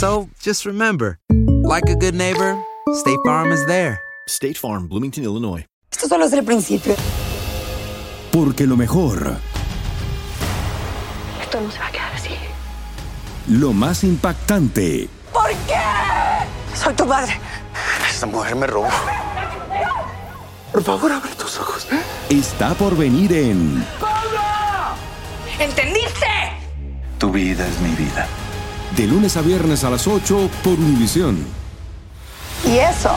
So 0.00 0.30
just 0.40 0.64
remember, 0.64 1.18
like 1.62 1.90
a 1.90 1.94
good 1.94 2.14
neighbor, 2.14 2.56
State 2.94 3.18
Farm 3.26 3.52
is 3.52 3.66
there. 3.66 4.00
State 4.28 4.56
Farm, 4.56 4.88
Bloomington, 4.88 5.24
Illinois. 5.24 5.66
Esto 5.92 6.08
solo 6.08 6.24
es 6.24 6.32
el 6.32 6.42
principio. 6.42 6.94
Porque 8.32 8.66
lo 8.66 8.78
mejor, 8.78 9.36
Esto 11.42 11.60
no 11.60 11.70
se 11.70 11.78
va 11.78 11.88
a 11.88 11.92
quedar 11.92 12.14
así. 12.14 12.30
lo 13.48 13.74
más 13.74 14.02
impactante, 14.02 15.06
¿Por 15.34 15.50
qué? 15.66 15.76
Soy 16.74 16.94
tu 16.94 17.06
padre. 17.06 17.38
Esta 18.08 18.24
mujer 18.24 18.56
me 18.56 18.66
robó. 18.66 18.88
Por 20.72 20.82
favor, 20.82 21.12
abre 21.12 21.34
tus 21.34 21.58
ojos. 21.58 21.86
está 22.30 22.72
por 22.72 22.96
venir 22.96 23.34
en 23.34 23.84
¿Entendiste? 25.58 26.26
Tu 27.18 27.30
vida 27.30 27.68
es 27.68 27.78
mi 27.80 27.90
vida. 27.96 28.26
De 29.00 29.06
lunes 29.06 29.34
a 29.38 29.40
viernes 29.40 29.82
a 29.82 29.88
las 29.88 30.06
8 30.06 30.50
por 30.62 30.74
Univisión. 30.74 31.42
Y 32.66 32.76
eso 32.76 33.10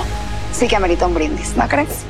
sí 0.53 0.65
que 0.65 0.77
amerita 0.77 1.05
un 1.05 1.13
brindis, 1.13 1.57
¿no 1.57 1.67
crees? 1.67 2.05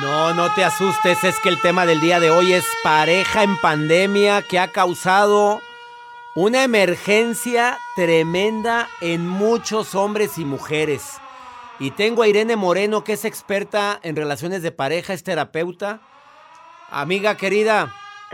No, 0.00 0.32
no 0.32 0.54
te 0.54 0.64
asustes, 0.64 1.22
es 1.24 1.38
que 1.40 1.50
el 1.50 1.60
tema 1.60 1.84
del 1.84 2.00
día 2.00 2.20
de 2.20 2.30
hoy 2.30 2.54
es 2.54 2.64
pareja 2.82 3.42
en 3.42 3.60
pandemia 3.60 4.40
que 4.40 4.58
ha 4.58 4.68
causado 4.68 5.60
una 6.34 6.64
emergencia 6.64 7.78
tremenda 7.94 8.88
en 9.02 9.28
muchos 9.28 9.94
hombres 9.94 10.38
y 10.38 10.46
mujeres. 10.46 11.20
Y 11.78 11.90
tengo 11.90 12.22
a 12.22 12.28
Irene 12.28 12.56
Moreno, 12.56 13.04
que 13.04 13.14
es 13.14 13.24
experta 13.24 13.98
en 14.02 14.16
relaciones 14.16 14.62
de 14.62 14.72
pareja, 14.72 15.12
es 15.12 15.24
terapeuta. 15.24 16.00
Amiga 16.90 17.36
querida, 17.36 17.92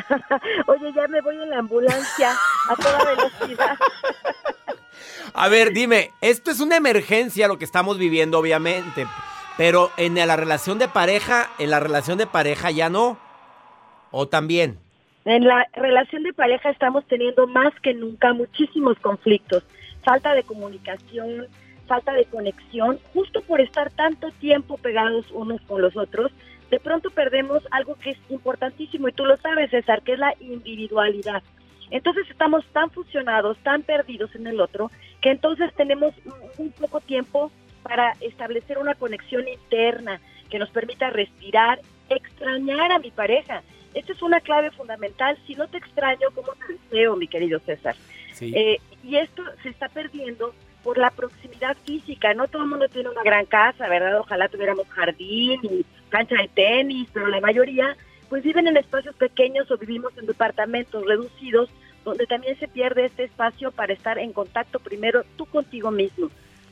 Oye, 0.66 0.92
ya 0.94 1.08
me 1.08 1.20
voy 1.20 1.36
en 1.36 1.50
la 1.50 1.58
ambulancia 1.58 2.32
a 2.68 2.76
toda 2.76 3.04
velocidad. 3.04 3.76
a 5.34 5.48
ver, 5.48 5.72
dime, 5.72 6.10
esto 6.20 6.50
es 6.50 6.60
una 6.60 6.76
emergencia 6.76 7.48
lo 7.48 7.58
que 7.58 7.64
estamos 7.64 7.98
viviendo, 7.98 8.38
obviamente. 8.38 9.06
Pero 9.56 9.90
en 9.96 10.14
la 10.14 10.36
relación 10.36 10.78
de 10.78 10.88
pareja, 10.88 11.50
en 11.58 11.70
la 11.70 11.80
relación 11.80 12.18
de 12.18 12.26
pareja 12.26 12.70
ya 12.70 12.88
no. 12.88 13.18
¿O 14.10 14.26
también? 14.26 14.78
En 15.24 15.46
la 15.46 15.66
relación 15.74 16.22
de 16.22 16.32
pareja 16.32 16.70
estamos 16.70 17.06
teniendo 17.06 17.46
más 17.46 17.72
que 17.82 17.94
nunca 17.94 18.32
muchísimos 18.32 18.98
conflictos. 19.00 19.62
Falta 20.02 20.34
de 20.34 20.42
comunicación, 20.44 21.46
falta 21.90 22.12
de 22.12 22.24
conexión, 22.26 23.00
justo 23.12 23.42
por 23.42 23.60
estar 23.60 23.90
tanto 23.90 24.30
tiempo 24.38 24.76
pegados 24.76 25.28
unos 25.32 25.60
con 25.62 25.82
los 25.82 25.96
otros. 25.96 26.30
De 26.70 26.78
pronto 26.78 27.10
perdemos 27.10 27.64
algo 27.72 27.96
que 27.96 28.10
es 28.10 28.18
importantísimo 28.28 29.08
y 29.08 29.12
tú 29.12 29.24
lo 29.24 29.36
sabes, 29.38 29.72
César, 29.72 30.02
que 30.02 30.12
es 30.12 30.20
la 30.20 30.32
individualidad. 30.38 31.42
Entonces 31.90 32.30
estamos 32.30 32.64
tan 32.66 32.92
fusionados, 32.92 33.58
tan 33.64 33.82
perdidos 33.82 34.32
en 34.36 34.46
el 34.46 34.60
otro, 34.60 34.92
que 35.20 35.32
entonces 35.32 35.74
tenemos 35.74 36.14
muy 36.56 36.68
poco 36.68 37.00
tiempo 37.00 37.50
para 37.82 38.12
establecer 38.20 38.78
una 38.78 38.94
conexión 38.94 39.48
interna 39.48 40.20
que 40.48 40.60
nos 40.60 40.70
permita 40.70 41.10
respirar, 41.10 41.80
extrañar 42.08 42.92
a 42.92 43.00
mi 43.00 43.10
pareja. 43.10 43.64
Esta 43.94 44.12
es 44.12 44.22
una 44.22 44.38
clave 44.38 44.70
fundamental. 44.70 45.36
Si 45.44 45.56
no 45.56 45.66
te 45.66 45.78
extraño, 45.78 46.28
¿cómo 46.36 46.52
te 46.52 46.74
deseo, 46.74 47.16
mi 47.16 47.26
querido 47.26 47.58
César? 47.58 47.96
Sí. 48.32 48.52
Eh, 48.54 48.80
y 49.02 49.16
esto 49.16 49.42
se 49.64 49.70
está 49.70 49.88
perdiendo 49.88 50.54
por 50.82 50.98
la 50.98 51.10
proximidad 51.10 51.76
física. 51.84 52.34
No 52.34 52.48
todo 52.48 52.62
el 52.62 52.68
mundo 52.68 52.88
tiene 52.88 53.08
una 53.08 53.22
gran 53.22 53.46
casa, 53.46 53.88
¿verdad? 53.88 54.18
Ojalá 54.20 54.48
tuviéramos 54.48 54.88
jardín 54.88 55.60
y 55.62 55.84
cancha 56.08 56.36
de 56.36 56.48
tenis, 56.48 57.08
pero 57.12 57.28
la 57.28 57.40
mayoría 57.40 57.96
pues 58.28 58.42
viven 58.44 58.68
en 58.68 58.76
espacios 58.76 59.14
pequeños 59.16 59.70
o 59.70 59.76
vivimos 59.76 60.16
en 60.16 60.26
departamentos 60.26 61.04
reducidos 61.04 61.68
donde 62.04 62.26
también 62.26 62.58
se 62.58 62.68
pierde 62.68 63.04
este 63.04 63.24
espacio 63.24 63.72
para 63.72 63.92
estar 63.92 64.18
en 64.18 64.32
contacto 64.32 64.78
primero 64.78 65.24
tú 65.36 65.46
contigo 65.46 65.90
mismo. 65.90 66.30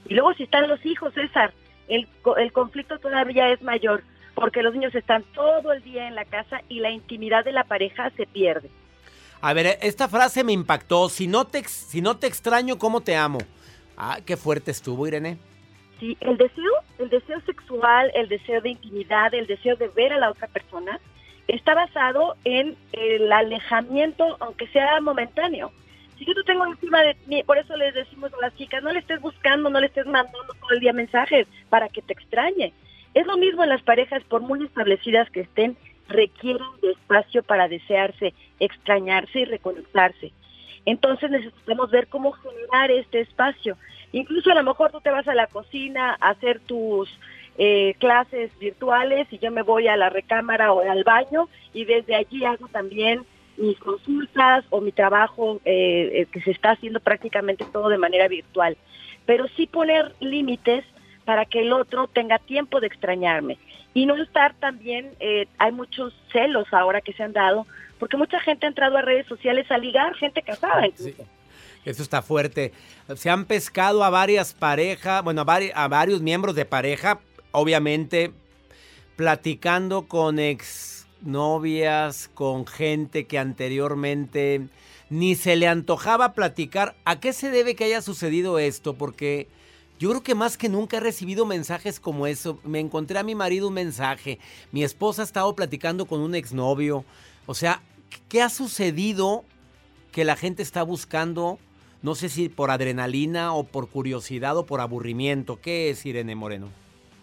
Y 0.08 0.14
luego 0.14 0.32
si 0.34 0.44
están 0.44 0.68
los 0.68 0.84
hijos, 0.86 1.12
César, 1.14 1.52
el, 1.88 2.06
el 2.38 2.52
conflicto 2.52 2.98
todavía 2.98 3.50
es 3.50 3.60
mayor 3.62 4.02
porque 4.34 4.62
los 4.62 4.72
niños 4.72 4.94
están 4.94 5.24
todo 5.34 5.72
el 5.72 5.82
día 5.82 6.06
en 6.06 6.14
la 6.14 6.24
casa 6.24 6.62
y 6.68 6.80
la 6.80 6.90
intimidad 6.90 7.44
de 7.44 7.52
la 7.52 7.64
pareja 7.64 8.10
se 8.16 8.26
pierde. 8.26 8.70
A 9.40 9.52
ver, 9.52 9.78
esta 9.82 10.08
frase 10.08 10.44
me 10.44 10.52
impactó. 10.52 11.08
Si 11.08 11.26
no 11.26 11.46
te, 11.46 11.62
si 11.64 12.00
no 12.00 12.16
te 12.16 12.26
extraño, 12.26 12.78
¿cómo 12.78 13.00
te 13.00 13.16
amo? 13.16 13.38
Ah, 14.00 14.20
qué 14.24 14.36
fuerte 14.36 14.70
estuvo, 14.70 15.08
Irene. 15.08 15.38
Sí, 15.98 16.16
el 16.20 16.36
deseo, 16.36 16.72
el 17.00 17.08
deseo 17.08 17.40
sexual, 17.40 18.12
el 18.14 18.28
deseo 18.28 18.60
de 18.60 18.70
intimidad, 18.70 19.34
el 19.34 19.48
deseo 19.48 19.74
de 19.74 19.88
ver 19.88 20.12
a 20.12 20.18
la 20.18 20.30
otra 20.30 20.46
persona, 20.46 21.00
está 21.48 21.74
basado 21.74 22.36
en 22.44 22.76
el 22.92 23.32
alejamiento, 23.32 24.36
aunque 24.38 24.68
sea 24.68 25.00
momentáneo. 25.00 25.72
Si 26.16 26.24
yo 26.24 26.32
no 26.34 26.44
tengo 26.44 26.64
encima 26.66 27.02
de 27.02 27.16
mí, 27.26 27.42
por 27.42 27.58
eso 27.58 27.76
les 27.76 27.92
decimos 27.92 28.32
a 28.34 28.40
las 28.40 28.54
chicas, 28.56 28.84
no 28.84 28.92
le 28.92 29.00
estés 29.00 29.20
buscando, 29.20 29.68
no 29.68 29.80
le 29.80 29.86
estés 29.86 30.06
mandando 30.06 30.54
todo 30.60 30.70
el 30.70 30.80
día 30.80 30.92
mensajes 30.92 31.48
para 31.68 31.88
que 31.88 32.02
te 32.02 32.12
extrañe. 32.12 32.72
Es 33.14 33.26
lo 33.26 33.36
mismo 33.36 33.64
en 33.64 33.70
las 33.70 33.82
parejas, 33.82 34.22
por 34.24 34.42
muy 34.42 34.64
establecidas 34.64 35.28
que 35.30 35.40
estén, 35.40 35.76
requieren 36.06 36.66
de 36.82 36.92
espacio 36.92 37.42
para 37.42 37.66
desearse, 37.66 38.32
extrañarse 38.60 39.40
y 39.40 39.44
reconectarse. 39.44 40.32
Entonces 40.90 41.30
necesitamos 41.30 41.90
ver 41.90 42.08
cómo 42.08 42.32
generar 42.32 42.90
este 42.90 43.20
espacio. 43.20 43.76
Incluso 44.12 44.50
a 44.50 44.54
lo 44.54 44.62
mejor 44.62 44.90
tú 44.90 45.00
te 45.02 45.10
vas 45.10 45.28
a 45.28 45.34
la 45.34 45.46
cocina 45.46 46.16
a 46.18 46.30
hacer 46.30 46.60
tus 46.60 47.10
eh, 47.58 47.94
clases 47.98 48.50
virtuales 48.58 49.26
y 49.30 49.38
yo 49.38 49.50
me 49.50 49.62
voy 49.62 49.88
a 49.88 49.98
la 49.98 50.08
recámara 50.08 50.72
o 50.72 50.80
al 50.80 51.04
baño 51.04 51.48
y 51.74 51.84
desde 51.84 52.14
allí 52.14 52.44
hago 52.44 52.68
también 52.68 53.26
mis 53.58 53.78
consultas 53.78 54.64
o 54.70 54.80
mi 54.80 54.92
trabajo 54.92 55.60
eh, 55.66 56.10
eh, 56.14 56.26
que 56.32 56.40
se 56.40 56.52
está 56.52 56.70
haciendo 56.70 57.00
prácticamente 57.00 57.66
todo 57.70 57.90
de 57.90 57.98
manera 57.98 58.26
virtual. 58.26 58.78
Pero 59.26 59.46
sí 59.56 59.66
poner 59.66 60.14
límites 60.20 60.86
para 61.26 61.44
que 61.44 61.60
el 61.60 61.74
otro 61.74 62.06
tenga 62.06 62.38
tiempo 62.38 62.80
de 62.80 62.86
extrañarme. 62.86 63.58
Y 63.92 64.06
no 64.06 64.16
estar 64.16 64.54
también, 64.54 65.10
eh, 65.20 65.48
hay 65.58 65.72
muchos 65.72 66.14
celos 66.32 66.66
ahora 66.72 67.02
que 67.02 67.12
se 67.12 67.22
han 67.22 67.34
dado, 67.34 67.66
porque 67.98 68.16
mucha 68.16 68.40
gente 68.40 68.66
ha 68.66 68.68
entrado 68.68 68.96
a 68.96 69.02
redes 69.02 69.26
sociales 69.26 69.70
a 69.70 69.78
ligar, 69.78 70.14
gente 70.16 70.42
casada 70.42 70.86
incluso. 70.86 71.24
Eso 71.84 72.02
está 72.02 72.22
fuerte. 72.22 72.72
Se 73.16 73.30
han 73.30 73.44
pescado 73.46 74.04
a 74.04 74.10
varias 74.10 74.52
parejas, 74.52 75.22
bueno, 75.24 75.40
a, 75.42 75.46
vari- 75.46 75.72
a 75.74 75.88
varios 75.88 76.20
miembros 76.20 76.54
de 76.54 76.64
pareja, 76.64 77.20
obviamente, 77.52 78.32
platicando 79.16 80.06
con 80.06 80.38
exnovias, 80.38 82.30
con 82.34 82.66
gente 82.66 83.26
que 83.26 83.38
anteriormente 83.38 84.68
ni 85.10 85.34
se 85.34 85.56
le 85.56 85.66
antojaba 85.66 86.34
platicar. 86.34 86.94
¿A 87.04 87.20
qué 87.20 87.32
se 87.32 87.50
debe 87.50 87.74
que 87.74 87.84
haya 87.84 88.02
sucedido 88.02 88.58
esto? 88.58 88.94
Porque 88.94 89.48
yo 89.98 90.10
creo 90.10 90.22
que 90.22 90.34
más 90.34 90.58
que 90.58 90.68
nunca 90.68 90.98
he 90.98 91.00
recibido 91.00 91.46
mensajes 91.46 92.00
como 92.00 92.26
eso. 92.26 92.60
Me 92.64 92.80
encontré 92.80 93.18
a 93.18 93.22
mi 93.22 93.34
marido 93.34 93.68
un 93.68 93.74
mensaje. 93.74 94.38
Mi 94.72 94.84
esposa 94.84 95.22
ha 95.22 95.24
estado 95.24 95.56
platicando 95.56 96.04
con 96.04 96.20
un 96.20 96.34
exnovio. 96.34 97.04
O 97.48 97.54
sea, 97.54 97.80
¿qué 98.28 98.42
ha 98.42 98.50
sucedido 98.50 99.42
que 100.12 100.24
la 100.24 100.36
gente 100.36 100.62
está 100.62 100.82
buscando? 100.82 101.58
No 102.02 102.14
sé 102.14 102.28
si 102.28 102.50
por 102.50 102.70
adrenalina 102.70 103.54
o 103.54 103.64
por 103.64 103.88
curiosidad 103.88 104.54
o 104.58 104.66
por 104.66 104.82
aburrimiento. 104.82 105.58
¿Qué 105.58 105.88
es 105.88 106.04
Irene 106.04 106.34
Moreno? 106.34 106.68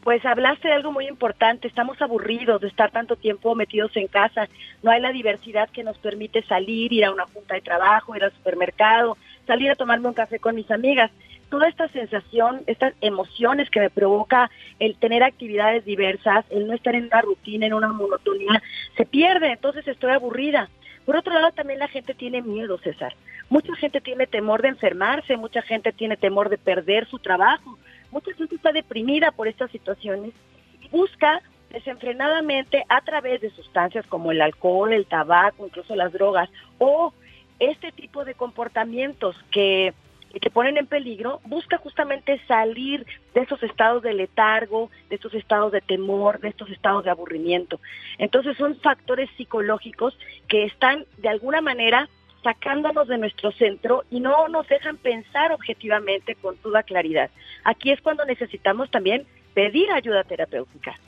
Pues 0.04 0.26
hablaste 0.26 0.68
de 0.68 0.74
algo 0.74 0.92
muy 0.92 1.08
importante, 1.08 1.68
estamos 1.68 2.02
aburridos 2.02 2.60
de 2.60 2.68
estar 2.68 2.90
tanto 2.90 3.16
tiempo 3.16 3.54
metidos 3.54 3.96
en 3.96 4.08
casa, 4.08 4.48
no 4.82 4.92
hay 4.92 5.02
la 5.02 5.12
diversidad 5.12 5.70
que 5.70 5.84
nos 5.84 5.98
permite 5.98 6.44
salir, 6.44 6.94
ir 6.94 7.06
a 7.06 7.12
una 7.12 7.26
junta 7.26 7.56
de 7.56 7.62
trabajo, 7.62 8.16
ir 8.16 8.24
al 8.24 8.32
supermercado, 8.32 9.18
salir 9.46 9.70
a 9.72 9.76
tomarme 9.76 10.08
un 10.08 10.14
café 10.14 10.40
con 10.40 10.56
mis 10.56 10.70
amigas. 10.70 11.12
Toda 11.50 11.68
esta 11.68 11.88
sensación, 11.90 12.64
estas 12.68 12.94
emociones 13.02 13.70
que 13.70 13.80
me 13.80 13.90
provoca 13.90 14.50
el 14.80 14.98
tener 14.98 15.24
actividades 15.24 15.86
diversas, 15.86 16.46
el 16.50 16.68
no 16.68 16.74
estar 16.74 16.96
en 16.96 17.06
una 17.06 17.22
rutina, 17.22 17.66
en 17.68 17.74
una 17.74 17.90
monotonía, 17.90 18.62
se 18.98 19.06
pierde, 19.06 19.52
entonces 19.52 19.88
estoy 19.88 20.12
aburrida. 20.12 20.70
Por 21.06 21.16
otro 21.16 21.34
lado, 21.34 21.52
también 21.52 21.80
la 21.80 21.88
gente 21.88 22.16
tiene 22.16 22.42
miedo, 22.42 22.80
César. 22.80 23.16
Mucha 23.50 23.76
gente 23.76 24.02
tiene 24.02 24.26
temor 24.26 24.64
de 24.64 24.70
enfermarse, 24.70 25.38
mucha 25.38 25.62
gente 25.62 25.94
tiene 25.94 26.18
temor 26.18 26.50
de 26.50 26.58
perder 26.58 27.08
su 27.08 27.20
trabajo, 27.20 27.78
mucha 28.10 28.34
gente 28.34 28.56
está 28.56 28.72
deprimida 28.72 29.32
por 29.32 29.48
estas 29.48 29.70
situaciones 29.70 30.34
y 30.82 30.88
busca 30.88 31.42
desenfrenadamente 31.70 32.86
a 32.90 33.02
través 33.02 33.42
de 33.42 33.52
sustancias 33.52 34.06
como 34.08 34.32
el 34.32 34.42
alcohol, 34.42 34.94
el 34.94 35.06
tabaco, 35.06 35.68
incluso 35.68 35.96
las 35.96 36.12
drogas 36.12 36.50
o 36.80 37.14
este 37.60 37.92
tipo 37.92 38.26
de 38.26 38.34
comportamientos 38.34 39.36
que 39.52 39.94
y 40.36 40.40
que 40.42 40.50
ponen 40.50 40.78
en 40.78 40.86
peligro, 40.86 41.40
busca 41.46 41.78
justamente 41.78 42.42
salir 42.46 43.06
de 43.34 43.42
esos 43.42 43.64
estados 43.64 44.04
de 44.04 44.14
letargo, 44.14 44.92
de 45.10 45.16
esos 45.16 45.34
estados 45.34 45.72
de 45.72 45.80
temor, 45.80 46.42
de 46.42 46.50
estos 46.50 46.70
estados 46.70 47.06
de 47.06 47.10
aburrimiento. 47.10 47.80
Entonces 48.18 48.58
son 48.58 48.76
factores 48.82 49.30
psicológicos 49.38 50.18
que 50.50 50.66
están 50.66 51.06
de 51.18 51.30
alguna 51.30 51.62
manera 51.62 52.10
sacándonos 52.44 53.08
de 53.08 53.18
nuestro 53.18 53.54
centro 53.54 54.04
y 54.12 54.20
no 54.20 54.50
nos 54.50 54.68
dejan 54.68 54.98
pensar 54.98 55.54
objetivamente 55.54 56.36
con 56.36 56.58
toda 56.58 56.84
claridad. 56.84 57.32
Aquí 57.64 57.92
es 57.92 58.02
cuando 58.02 58.26
necesitamos 58.26 58.92
también 58.92 59.26
pedir 59.54 59.90
ayuda 59.90 60.26
terapéutica. 60.26 61.00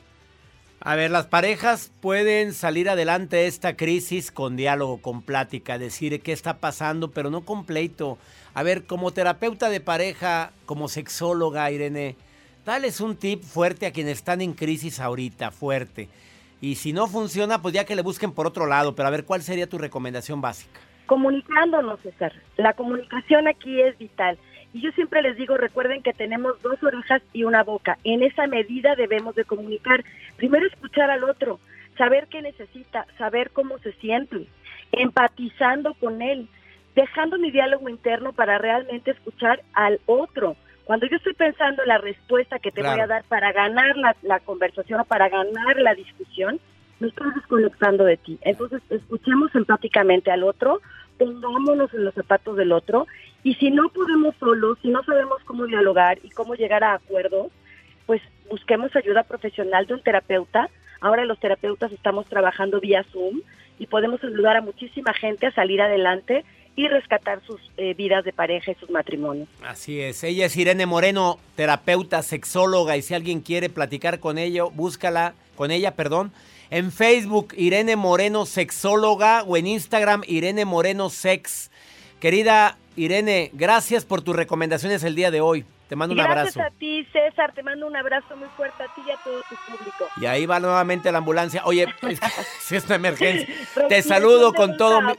A 0.80 0.96
ver, 0.96 1.10
las 1.10 1.26
parejas 1.26 1.92
pueden 2.02 2.54
salir 2.54 2.90
adelante 2.90 3.38
de 3.38 3.48
esta 3.48 3.76
crisis 3.76 4.32
con 4.32 4.56
diálogo, 4.56 5.02
con 5.02 5.24
plática, 5.24 5.80
decir 5.80 6.22
qué 6.22 6.32
está 6.32 6.60
pasando, 6.60 7.10
pero 7.10 7.32
no 7.32 7.42
con 7.42 7.66
pleito. 7.66 8.20
A 8.54 8.62
ver, 8.62 8.86
como 8.86 9.12
terapeuta 9.12 9.70
de 9.70 9.82
pareja, 9.82 10.52
como 10.68 10.88
sexóloga, 10.88 11.72
Irene, 11.72 12.16
dales 12.64 13.02
un 13.02 13.16
tip 13.16 13.42
fuerte 13.44 13.88
a 13.88 13.92
quienes 13.92 14.20
están 14.20 14.40
en 14.42 14.54
crisis 14.54 15.00
ahorita, 15.00 15.50
fuerte. 15.50 16.10
Y 16.62 16.76
si 16.76 16.94
no 16.94 17.08
funciona, 17.08 17.62
pues 17.62 17.74
ya 17.74 17.86
que 17.86 17.96
le 17.96 18.04
busquen 18.04 18.32
por 18.32 18.46
otro 18.46 18.68
lado, 18.68 18.96
pero 18.96 19.08
a 19.08 19.12
ver, 19.12 19.26
¿cuál 19.26 19.42
sería 19.42 19.68
tu 19.68 19.80
recomendación 19.80 20.42
básica? 20.42 20.80
Comunicándonos, 21.08 22.00
César. 22.02 22.34
La 22.58 22.74
comunicación 22.74 23.48
aquí 23.48 23.82
es 23.82 23.98
vital. 23.98 24.38
Y 24.74 24.82
yo 24.82 24.92
siempre 24.92 25.22
les 25.22 25.38
digo, 25.38 25.58
recuerden 25.58 26.04
que 26.04 26.14
tenemos 26.14 26.62
dos 26.62 26.82
orejas 26.84 27.22
y 27.34 27.44
una 27.44 27.64
boca. 27.64 27.98
En 28.04 28.22
esa 28.24 28.48
medida 28.48 28.96
debemos 28.96 29.36
de 29.36 29.46
comunicar. 29.46 30.04
Primero 30.36 30.68
escuchar 30.68 31.10
al 31.10 31.24
otro, 31.24 31.60
saber 31.98 32.28
qué 32.28 32.42
necesita, 32.42 33.06
saber 33.18 33.52
cómo 33.52 33.80
se 33.80 33.94
siente, 33.94 34.48
empatizando 34.92 35.94
con 35.96 36.22
él, 36.22 36.48
dejando 36.96 37.38
mi 37.38 37.52
diálogo 37.52 37.90
interno 37.90 38.34
para 38.34 38.58
realmente 38.58 39.12
escuchar 39.12 39.62
al 39.74 40.00
otro. 40.06 40.56
Cuando 40.86 41.06
yo 41.08 41.18
estoy 41.18 41.34
pensando 41.34 41.82
en 41.84 41.90
la 41.90 41.98
respuesta 41.98 42.60
que 42.60 42.72
te 42.72 42.82
voy 42.82 43.00
a 43.00 43.08
dar 43.08 43.24
para 43.26 43.52
ganar 43.52 43.98
la, 43.98 44.16
la 44.22 44.40
conversación 44.40 45.02
o 45.02 45.06
para 45.06 45.28
ganar 45.28 45.78
la 45.78 45.94
discusión, 45.94 46.60
me 47.00 47.10
estoy 47.10 47.32
desconectando 47.36 48.06
de 48.06 48.18
ti. 48.18 48.40
Entonces, 48.42 48.82
escuchemos 48.90 49.54
empáticamente 49.54 50.32
al 50.32 50.44
otro, 50.44 50.82
pongámonos 51.18 51.94
en 51.94 52.06
los 52.06 52.14
zapatos 52.14 52.58
del 52.58 52.72
otro 52.72 53.08
y 53.44 53.56
si 53.56 53.72
no 53.72 53.90
podemos 53.90 54.36
solos, 54.40 54.78
si 54.82 54.90
no 54.90 55.04
sabemos 55.04 55.38
cómo 55.46 55.66
dialogar 55.66 56.20
y 56.24 56.30
cómo 56.30 56.56
llegar 56.56 56.84
a 56.84 56.94
acuerdos, 56.94 57.52
pues 58.06 58.22
busquemos 58.50 58.96
ayuda 58.96 59.24
profesional 59.24 59.86
de 59.86 59.96
un 59.96 60.02
terapeuta. 60.02 60.70
Ahora 61.02 61.26
los 61.26 61.40
terapeutas 61.40 61.92
estamos 61.92 62.26
trabajando 62.28 62.80
vía 62.80 63.06
Zoom 63.12 63.42
y 63.80 63.88
podemos 63.88 64.24
ayudar 64.24 64.58
a 64.58 64.62
muchísima 64.62 65.14
gente 65.14 65.48
a 65.48 65.52
salir 65.52 65.82
adelante 65.82 66.44
y 66.76 66.88
rescatar 66.88 67.42
sus 67.46 67.60
eh, 67.78 67.96
vidas 67.96 68.24
de 68.24 68.34
pareja 68.34 68.72
y 68.72 68.76
sus 68.76 68.90
matrimonios. 68.92 69.50
Así 69.64 70.00
es. 70.00 70.24
Ella 70.24 70.46
es 70.46 70.56
Irene 70.56 70.86
Moreno, 70.86 71.40
terapeuta, 71.56 72.22
sexóloga, 72.22 72.98
y 72.98 73.02
si 73.02 73.16
alguien 73.16 73.42
quiere 73.42 73.70
platicar 73.70 74.20
con 74.20 74.38
ella, 74.38 74.64
búscala, 74.64 75.34
con 75.58 75.72
ella, 75.72 75.96
perdón, 75.96 76.32
en 76.70 76.94
Facebook, 76.94 77.54
Irene 77.58 77.98
Moreno 77.98 78.46
Sexóloga 78.46 79.44
o 79.44 79.58
en 79.58 79.68
Instagram, 79.68 80.24
Irene 80.28 80.64
Moreno 80.64 81.10
Sex. 81.10 81.72
Querida 82.22 82.78
Irene, 82.96 83.50
gracias 83.54 84.06
por 84.06 84.22
tus 84.22 84.36
recomendaciones 84.36 85.04
el 85.04 85.16
día 85.16 85.32
de 85.32 85.42
hoy. 85.42 85.66
Te 85.90 85.96
mando 85.96 86.14
un 86.14 86.20
abrazo. 86.20 86.60
Gracias 86.60 86.68
a 86.68 86.78
ti, 86.78 87.08
César. 87.14 87.54
Te 87.54 87.64
mando 87.64 87.88
un 87.88 87.96
abrazo 87.96 88.36
muy 88.36 88.50
fuerte 88.58 88.84
a 88.84 88.94
ti 88.94 89.02
y 89.08 89.12
a 89.12 89.18
todo 89.24 89.42
tu 89.50 89.56
público. 89.56 90.08
Y 90.18 90.26
ahí 90.26 90.46
va 90.46 90.60
nuevamente 90.60 91.12
la 91.12 91.20
ambulancia. 91.20 91.62
Oye, 91.66 91.88
si 92.62 92.76
es 92.76 92.86
una 92.86 92.96
emergencia. 92.96 93.48
te 93.90 94.02
saludo 94.02 94.54
con 94.54 94.76
todo, 94.76 95.02
mi, 95.02 95.14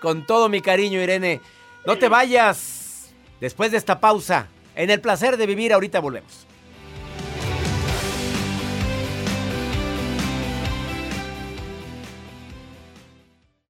con 0.00 0.24
todo 0.24 0.48
mi 0.48 0.60
cariño, 0.60 1.00
Irene. 1.00 1.40
No 1.84 1.98
te 1.98 2.08
vayas. 2.08 3.12
Después 3.40 3.70
de 3.70 3.76
esta 3.76 4.00
pausa, 4.00 4.46
en 4.74 4.90
el 4.90 5.00
placer 5.00 5.36
de 5.36 5.46
vivir, 5.46 5.72
ahorita 5.72 6.00
volvemos. 6.00 6.47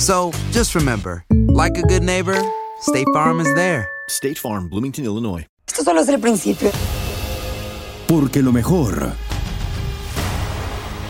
So 0.00 0.32
just 0.50 0.74
remember, 0.74 1.24
like 1.30 1.76
a 1.76 1.82
good 1.82 2.02
neighbor, 2.02 2.40
State 2.80 3.06
Farm 3.12 3.38
is 3.40 3.54
there. 3.54 3.86
State 4.08 4.38
Farm, 4.38 4.68
Bloomington, 4.70 5.04
Illinois. 5.04 5.44
Esto 5.68 5.84
solo 5.84 6.00
es 6.00 6.08
el 6.08 6.18
principio. 6.18 6.70
Porque 8.08 8.42
lo 8.42 8.50
mejor, 8.50 9.12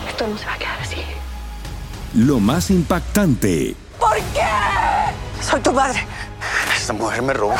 Esto 0.09 0.27
no 0.27 0.37
se 0.37 0.45
va 0.45 0.53
a 0.53 0.57
quedar 0.57 0.79
así. 0.81 0.97
lo 2.15 2.39
más 2.41 2.69
impactante, 2.69 3.75
¿Por 3.97 4.17
qué? 4.33 5.41
Soy 5.41 5.61
tu 5.61 5.73
padre. 5.73 6.05
Esta 6.75 6.91
mujer 6.93 7.21
me 7.21 7.33
robó. 7.33 7.55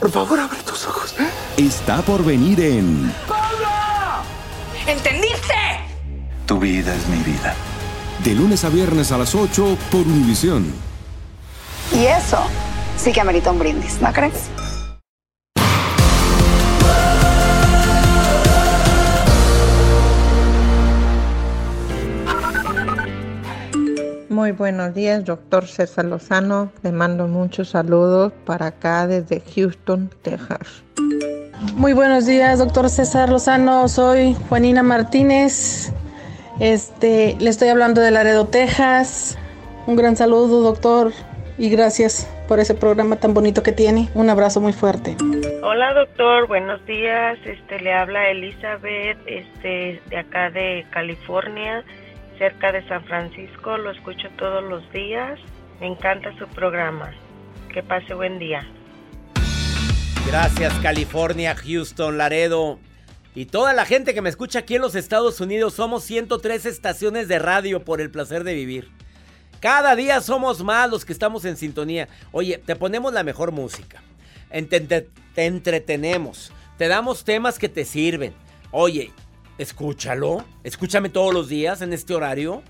Por 0.00 0.10
favor, 0.10 0.40
abre 0.40 0.58
tus 0.64 0.86
ojos. 0.86 1.14
está 1.58 2.00
por 2.02 2.24
venir 2.24 2.58
en 2.58 3.12
¿Entendiste? 4.86 5.54
Tu 6.46 6.58
vida 6.58 6.94
es 6.94 7.06
mi 7.08 7.18
vida. 7.22 7.54
De 8.24 8.36
lunes 8.36 8.64
a 8.64 8.68
viernes 8.68 9.10
a 9.10 9.18
las 9.18 9.34
8 9.34 9.76
por 9.90 10.02
Univisión. 10.02 10.72
Y 11.92 12.04
eso 12.04 12.38
sí 12.96 13.10
que 13.10 13.20
amerita 13.20 13.50
un 13.50 13.58
brindis, 13.58 14.00
¿no 14.00 14.12
crees? 14.12 14.48
Muy 24.28 24.52
buenos 24.52 24.94
días, 24.94 25.24
doctor 25.24 25.66
César 25.66 26.04
Lozano. 26.04 26.70
Le 26.84 26.92
mando 26.92 27.26
muchos 27.26 27.70
saludos 27.70 28.32
para 28.46 28.66
acá 28.66 29.08
desde 29.08 29.42
Houston, 29.54 30.10
Texas. 30.22 30.84
Muy 31.74 31.92
buenos 31.92 32.26
días, 32.26 32.60
doctor 32.60 32.88
César 32.88 33.30
Lozano. 33.30 33.88
Soy 33.88 34.36
Juanina 34.48 34.84
Martínez. 34.84 35.92
Este, 36.60 37.36
le 37.38 37.50
estoy 37.50 37.68
hablando 37.68 38.00
de 38.00 38.10
Laredo, 38.10 38.46
Texas. 38.46 39.38
Un 39.86 39.96
gran 39.96 40.16
saludo, 40.16 40.62
doctor, 40.62 41.12
y 41.58 41.70
gracias 41.70 42.28
por 42.46 42.60
ese 42.60 42.74
programa 42.74 43.16
tan 43.16 43.34
bonito 43.34 43.62
que 43.62 43.72
tiene. 43.72 44.08
Un 44.14 44.30
abrazo 44.30 44.60
muy 44.60 44.72
fuerte. 44.72 45.16
Hola 45.62 45.94
doctor, 45.94 46.46
buenos 46.46 46.84
días. 46.86 47.38
Este 47.44 47.80
le 47.80 47.92
habla 47.92 48.30
Elizabeth, 48.30 49.18
este 49.26 50.00
de 50.08 50.16
acá 50.16 50.50
de 50.50 50.86
California, 50.90 51.84
cerca 52.38 52.72
de 52.72 52.86
San 52.88 53.04
Francisco. 53.04 53.76
Lo 53.78 53.90
escucho 53.90 54.28
todos 54.36 54.62
los 54.62 54.90
días. 54.92 55.38
Me 55.80 55.86
encanta 55.86 56.36
su 56.38 56.46
programa. 56.48 57.10
Que 57.72 57.82
pase 57.82 58.14
buen 58.14 58.38
día. 58.38 58.64
Gracias, 60.26 60.72
California, 60.80 61.54
Houston, 61.56 62.18
Laredo. 62.18 62.78
Y 63.34 63.46
toda 63.46 63.72
la 63.72 63.86
gente 63.86 64.12
que 64.14 64.20
me 64.22 64.28
escucha 64.28 64.58
aquí 64.60 64.74
en 64.74 64.82
los 64.82 64.94
Estados 64.94 65.40
Unidos, 65.40 65.74
somos 65.74 66.04
103 66.04 66.66
estaciones 66.66 67.28
de 67.28 67.38
radio 67.38 67.82
por 67.84 68.00
el 68.00 68.10
placer 68.10 68.44
de 68.44 68.54
vivir. 68.54 68.90
Cada 69.60 69.94
día 69.96 70.20
somos 70.20 70.62
más 70.62 70.90
los 70.90 71.04
que 71.04 71.12
estamos 71.12 71.44
en 71.44 71.56
sintonía. 71.56 72.08
Oye, 72.32 72.58
te 72.58 72.76
ponemos 72.76 73.12
la 73.12 73.22
mejor 73.22 73.52
música. 73.52 74.02
Te- 74.50 74.80
te 75.34 75.44
entretenemos. 75.46 76.52
Te 76.76 76.88
damos 76.88 77.24
temas 77.24 77.58
que 77.58 77.68
te 77.68 77.84
sirven. 77.84 78.34
Oye, 78.70 79.12
escúchalo. 79.56 80.44
Escúchame 80.64 81.08
todos 81.08 81.32
los 81.32 81.48
días 81.48 81.80
en 81.80 81.92
este 81.92 82.14
horario. 82.14 82.62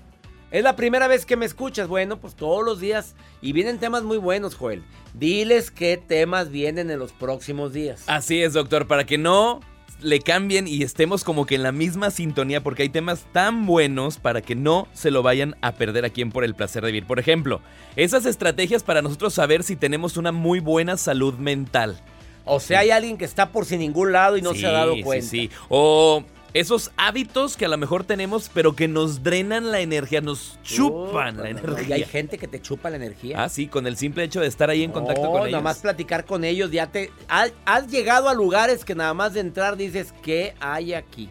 Es 0.51 0.63
la 0.63 0.75
primera 0.75 1.07
vez 1.07 1.25
que 1.25 1.35
me 1.35 1.45
escuchas. 1.45 1.87
Bueno, 1.87 2.19
pues 2.21 2.35
todos 2.35 2.63
los 2.63 2.79
días. 2.79 3.15
Y 3.41 3.51
vienen 3.53 3.79
temas 3.79 4.03
muy 4.03 4.17
buenos, 4.17 4.55
Joel. 4.55 4.83
Diles 5.13 5.71
qué 5.71 5.97
temas 5.97 6.49
vienen 6.51 6.89
en 6.91 6.99
los 6.99 7.11
próximos 7.11 7.73
días. 7.73 8.03
Así 8.07 8.41
es, 8.43 8.53
doctor, 8.53 8.87
para 8.87 9.05
que 9.05 9.17
no 9.17 9.59
le 10.03 10.19
cambien 10.19 10.67
y 10.67 10.83
estemos 10.83 11.23
como 11.23 11.45
que 11.45 11.55
en 11.55 11.63
la 11.63 11.71
misma 11.71 12.11
sintonía, 12.11 12.61
porque 12.61 12.83
hay 12.83 12.89
temas 12.89 13.25
tan 13.31 13.65
buenos 13.65 14.17
para 14.17 14.41
que 14.41 14.55
no 14.55 14.87
se 14.93 15.11
lo 15.11 15.23
vayan 15.23 15.55
a 15.61 15.71
perder 15.73 16.05
aquí 16.05 16.21
en 16.21 16.31
Por 16.31 16.43
el 16.43 16.55
Placer 16.55 16.83
de 16.83 16.91
Vivir. 16.91 17.07
Por 17.07 17.19
ejemplo, 17.19 17.61
esas 17.95 18.25
estrategias 18.25 18.83
para 18.83 19.01
nosotros 19.01 19.33
saber 19.33 19.63
si 19.63 19.75
tenemos 19.75 20.17
una 20.17 20.31
muy 20.31 20.59
buena 20.59 20.97
salud 20.97 21.35
mental. 21.35 21.99
O 22.45 22.59
sea, 22.59 22.79
hay 22.79 22.91
alguien 22.91 23.17
que 23.17 23.25
está 23.25 23.51
por 23.51 23.65
sin 23.65 23.79
ningún 23.79 24.11
lado 24.11 24.37
y 24.37 24.41
no 24.41 24.53
se 24.53 24.67
ha 24.67 24.71
dado 24.71 24.95
cuenta. 25.01 25.25
Sí, 25.25 25.47
sí. 25.47 25.49
O 25.69 26.23
esos 26.53 26.91
hábitos 26.97 27.57
que 27.57 27.65
a 27.65 27.67
lo 27.67 27.77
mejor 27.77 28.03
tenemos, 28.03 28.49
pero 28.53 28.75
que 28.75 28.87
nos 28.87 29.23
drenan 29.23 29.71
la 29.71 29.79
energía, 29.79 30.21
nos 30.21 30.59
chupan 30.63 31.37
la 31.37 31.43
no, 31.43 31.49
energía. 31.49 31.97
Y 31.97 32.01
hay 32.01 32.05
gente 32.07 32.37
que 32.37 32.47
te 32.47 32.61
chupa 32.61 32.89
la 32.91 32.97
energía. 32.97 33.43
Ah, 33.43 33.49
sí, 33.49 33.67
con 33.67 33.87
el 33.87 33.97
simple 33.97 34.23
hecho 34.23 34.39
de 34.39 34.47
estar 34.47 34.69
ahí 34.69 34.83
en 34.83 34.91
contacto 34.91 35.31
con 35.31 35.41
ellos. 35.41 35.51
nada 35.51 35.63
más 35.63 35.79
platicar 35.79 36.25
con 36.25 36.43
ellos, 36.43 36.69
ya 36.71 36.87
te... 36.87 37.11
Has, 37.27 37.51
has 37.65 37.87
llegado 37.87 38.29
a 38.29 38.33
lugares 38.35 38.85
que 38.85 38.93
nada 38.93 39.13
más 39.15 39.33
de 39.33 39.39
entrar 39.39 39.77
dices, 39.77 40.13
¿qué 40.21 40.53
hay 40.59 40.93
aquí? 40.93 41.29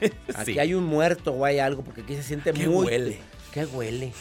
Aquí 0.34 0.54
Sí. 0.54 0.58
hay 0.58 0.74
un 0.74 0.84
muerto 0.84 1.32
o 1.32 1.44
hay 1.44 1.58
algo, 1.58 1.82
porque 1.82 2.00
aquí 2.02 2.14
se 2.16 2.22
siente 2.22 2.52
¿Qué 2.52 2.66
muy... 2.68 2.86
huele? 2.86 3.18
¿Qué 3.52 3.64
huele? 3.66 4.12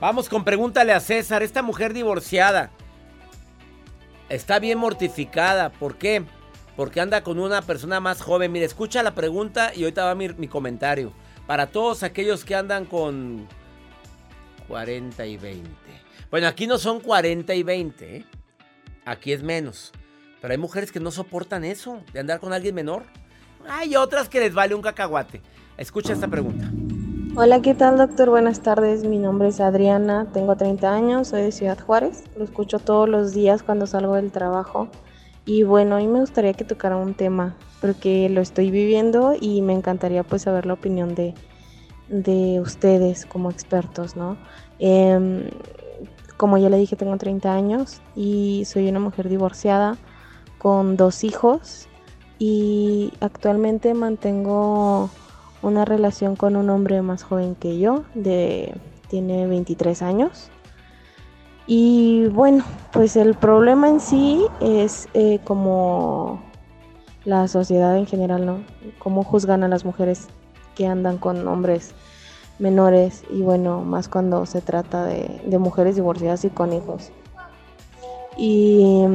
Vamos 0.00 0.28
con 0.30 0.44
pregúntale 0.44 0.92
a 0.92 1.00
César, 1.00 1.42
esta 1.42 1.62
mujer 1.62 1.92
divorciada. 1.92 2.70
Está 4.30 4.58
bien 4.58 4.78
mortificada, 4.78 5.70
¿por 5.70 5.96
qué? 5.96 6.22
Porque 6.80 7.02
anda 7.02 7.22
con 7.22 7.38
una 7.38 7.60
persona 7.60 8.00
más 8.00 8.22
joven. 8.22 8.52
Mire, 8.52 8.64
escucha 8.64 9.02
la 9.02 9.14
pregunta 9.14 9.70
y 9.74 9.82
ahorita 9.82 10.06
va 10.06 10.14
mi, 10.14 10.30
mi 10.30 10.48
comentario. 10.48 11.12
Para 11.46 11.66
todos 11.66 12.02
aquellos 12.02 12.42
que 12.42 12.54
andan 12.54 12.86
con 12.86 13.46
40 14.66 15.26
y 15.26 15.36
20. 15.36 15.68
Bueno, 16.30 16.46
aquí 16.46 16.66
no 16.66 16.78
son 16.78 17.00
40 17.00 17.54
y 17.54 17.62
20, 17.62 18.16
¿eh? 18.16 18.24
Aquí 19.04 19.34
es 19.34 19.42
menos. 19.42 19.92
Pero 20.40 20.52
hay 20.52 20.56
mujeres 20.56 20.90
que 20.90 21.00
no 21.00 21.10
soportan 21.10 21.64
eso, 21.64 22.02
de 22.14 22.20
andar 22.20 22.40
con 22.40 22.54
alguien 22.54 22.74
menor. 22.74 23.02
Hay 23.68 23.94
otras 23.94 24.30
que 24.30 24.40
les 24.40 24.54
vale 24.54 24.74
un 24.74 24.80
cacahuate. 24.80 25.42
Escucha 25.76 26.14
esta 26.14 26.28
pregunta. 26.28 26.70
Hola, 27.36 27.60
¿qué 27.60 27.74
tal 27.74 27.98
doctor? 27.98 28.30
Buenas 28.30 28.62
tardes, 28.62 29.04
mi 29.04 29.18
nombre 29.18 29.48
es 29.48 29.60
Adriana, 29.60 30.28
tengo 30.32 30.56
30 30.56 30.90
años, 30.90 31.28
soy 31.28 31.42
de 31.42 31.52
Ciudad 31.52 31.78
Juárez, 31.78 32.24
lo 32.38 32.44
escucho 32.44 32.78
todos 32.78 33.06
los 33.06 33.34
días 33.34 33.62
cuando 33.62 33.86
salgo 33.86 34.14
del 34.14 34.32
trabajo 34.32 34.88
y 35.50 35.64
bueno, 35.64 35.96
a 35.96 35.98
me 35.98 36.20
gustaría 36.20 36.52
que 36.52 36.62
tocara 36.62 36.96
un 36.96 37.14
tema 37.14 37.56
porque 37.80 38.28
lo 38.28 38.40
estoy 38.40 38.70
viviendo 38.70 39.34
y 39.40 39.62
me 39.62 39.72
encantaría 39.72 40.22
pues 40.22 40.42
saber 40.42 40.64
la 40.64 40.74
opinión 40.74 41.16
de, 41.16 41.34
de 42.08 42.60
ustedes 42.60 43.26
como 43.26 43.50
expertos, 43.50 44.14
¿no? 44.14 44.36
Em, 44.78 45.50
como 46.36 46.56
ya 46.56 46.68
le 46.68 46.76
dije, 46.76 46.94
tengo 46.94 47.16
30 47.16 47.52
años 47.52 48.00
y 48.14 48.62
soy 48.64 48.88
una 48.88 49.00
mujer 49.00 49.28
divorciada 49.28 49.96
con 50.58 50.96
dos 50.96 51.24
hijos 51.24 51.88
y 52.38 53.12
actualmente 53.18 53.92
mantengo 53.92 55.10
una 55.62 55.84
relación 55.84 56.36
con 56.36 56.54
un 56.54 56.70
hombre 56.70 57.02
más 57.02 57.24
joven 57.24 57.56
que 57.56 57.80
yo, 57.80 58.04
de, 58.14 58.72
tiene 59.08 59.48
23 59.48 60.00
años. 60.02 60.48
Y 61.72 62.26
bueno, 62.26 62.64
pues 62.90 63.14
el 63.14 63.34
problema 63.34 63.88
en 63.88 64.00
sí 64.00 64.44
es 64.60 65.08
eh, 65.14 65.38
como 65.44 66.42
la 67.24 67.46
sociedad 67.46 67.96
en 67.96 68.06
general, 68.06 68.44
¿no? 68.44 68.64
Cómo 68.98 69.22
juzgan 69.22 69.62
a 69.62 69.68
las 69.68 69.84
mujeres 69.84 70.26
que 70.74 70.88
andan 70.88 71.18
con 71.18 71.46
hombres 71.46 71.94
menores 72.58 73.22
y 73.30 73.42
bueno, 73.42 73.82
más 73.82 74.08
cuando 74.08 74.46
se 74.46 74.60
trata 74.60 75.04
de, 75.04 75.58
mujeres 75.60 75.94
divorciadas 75.94 76.44
y 76.44 76.50
con 76.50 76.72
hijos. 76.72 77.12
Y 78.36 79.06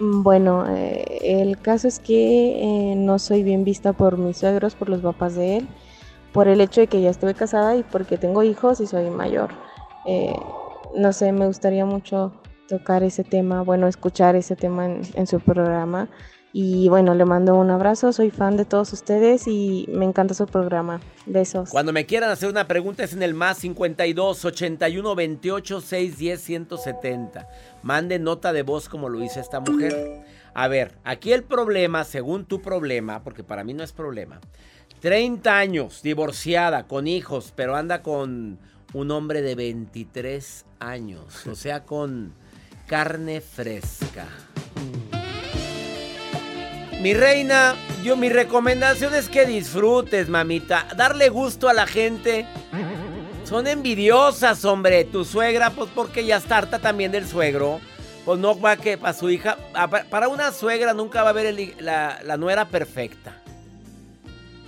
mm, 0.00 0.22
bueno, 0.24 0.64
eh, 0.68 1.04
el 1.42 1.58
caso 1.60 1.86
es 1.86 2.00
que 2.00 2.58
eh, 2.90 2.96
no 2.96 3.20
soy 3.20 3.44
bien 3.44 3.62
vista 3.62 3.92
por 3.92 4.18
mis 4.18 4.38
suegros, 4.38 4.74
por 4.74 4.88
los 4.88 5.00
papás 5.00 5.36
de 5.36 5.58
él, 5.58 5.68
por 6.32 6.48
el 6.48 6.60
hecho 6.60 6.80
de 6.80 6.88
que 6.88 7.00
ya 7.00 7.10
estuve 7.10 7.34
casada 7.34 7.76
y 7.76 7.84
porque 7.84 8.18
tengo 8.18 8.42
hijos 8.42 8.80
y 8.80 8.88
soy 8.88 9.10
mayor. 9.10 9.50
Eh, 10.06 10.34
no 10.96 11.12
sé, 11.12 11.32
me 11.32 11.46
gustaría 11.46 11.84
mucho 11.84 12.32
tocar 12.68 13.02
ese 13.02 13.24
tema, 13.24 13.62
bueno, 13.62 13.86
escuchar 13.86 14.36
ese 14.36 14.56
tema 14.56 14.86
en, 14.86 15.26
su 15.26 15.40
programa. 15.40 16.08
Y 16.54 16.88
bueno, 16.90 17.14
le 17.14 17.24
mando 17.24 17.54
un 17.54 17.70
abrazo, 17.70 18.12
soy 18.12 18.30
fan 18.30 18.58
de 18.58 18.66
todos 18.66 18.92
ustedes 18.92 19.46
y 19.46 19.86
me 19.90 20.04
encanta 20.04 20.34
su 20.34 20.46
programa. 20.46 21.00
Besos. 21.24 21.70
Cuando 21.70 21.92
me 21.92 22.04
quieran 22.04 22.30
hacer 22.30 22.50
una 22.50 22.68
pregunta 22.68 23.04
es 23.04 23.14
en 23.14 23.22
el 23.22 23.32
más 23.32 23.58
52 23.58 24.44
81 24.44 25.14
28 25.14 25.80
610 25.80 26.40
170. 26.40 27.48
Mande 27.82 28.18
nota 28.18 28.52
de 28.52 28.62
voz 28.62 28.90
como 28.90 29.08
lo 29.08 29.22
hizo 29.22 29.40
esta 29.40 29.60
mujer. 29.60 30.24
A 30.52 30.68
ver, 30.68 30.98
aquí 31.04 31.32
el 31.32 31.42
problema, 31.42 32.04
según 32.04 32.44
tu 32.44 32.60
problema, 32.60 33.22
porque 33.22 33.44
para 33.44 33.64
mí 33.64 33.72
no 33.72 33.82
es 33.82 33.92
problema. 33.92 34.40
30 35.00 35.58
años, 35.58 36.02
divorciada, 36.02 36.86
con 36.86 37.06
hijos, 37.06 37.52
pero 37.56 37.76
anda 37.76 38.02
con 38.02 38.60
un 38.94 39.10
hombre 39.10 39.42
de 39.42 39.54
23 39.54 40.64
años, 40.80 41.46
o 41.46 41.54
sea, 41.54 41.84
con 41.84 42.32
carne 42.86 43.40
fresca. 43.40 44.26
Mi 47.00 47.14
reina, 47.14 47.74
yo 48.04 48.16
mi 48.16 48.28
recomendación 48.28 49.14
es 49.14 49.28
que 49.28 49.44
disfrutes, 49.44 50.28
mamita. 50.28 50.86
Darle 50.96 51.30
gusto 51.30 51.68
a 51.68 51.72
la 51.74 51.86
gente. 51.86 52.46
Son 53.44 53.66
envidiosas, 53.66 54.64
hombre. 54.64 55.04
Tu 55.04 55.24
suegra, 55.24 55.70
pues 55.70 55.90
porque 55.92 56.24
ya 56.24 56.36
está 56.36 56.58
harta 56.58 56.78
también 56.78 57.10
del 57.10 57.26
suegro. 57.26 57.80
Pues 58.24 58.38
no 58.38 58.58
va 58.60 58.76
que 58.76 58.98
para 58.98 59.14
su 59.14 59.30
hija. 59.30 59.56
a- 59.74 59.88
pa- 59.90 60.04
Para 60.04 60.28
una 60.28 60.52
suegra 60.52 60.94
nunca 60.94 61.22
va 61.22 61.28
a 61.28 61.30
haber 61.30 61.74
la, 61.80 62.20
la 62.24 62.36
nuera 62.36 62.68
perfecta. 62.68 63.36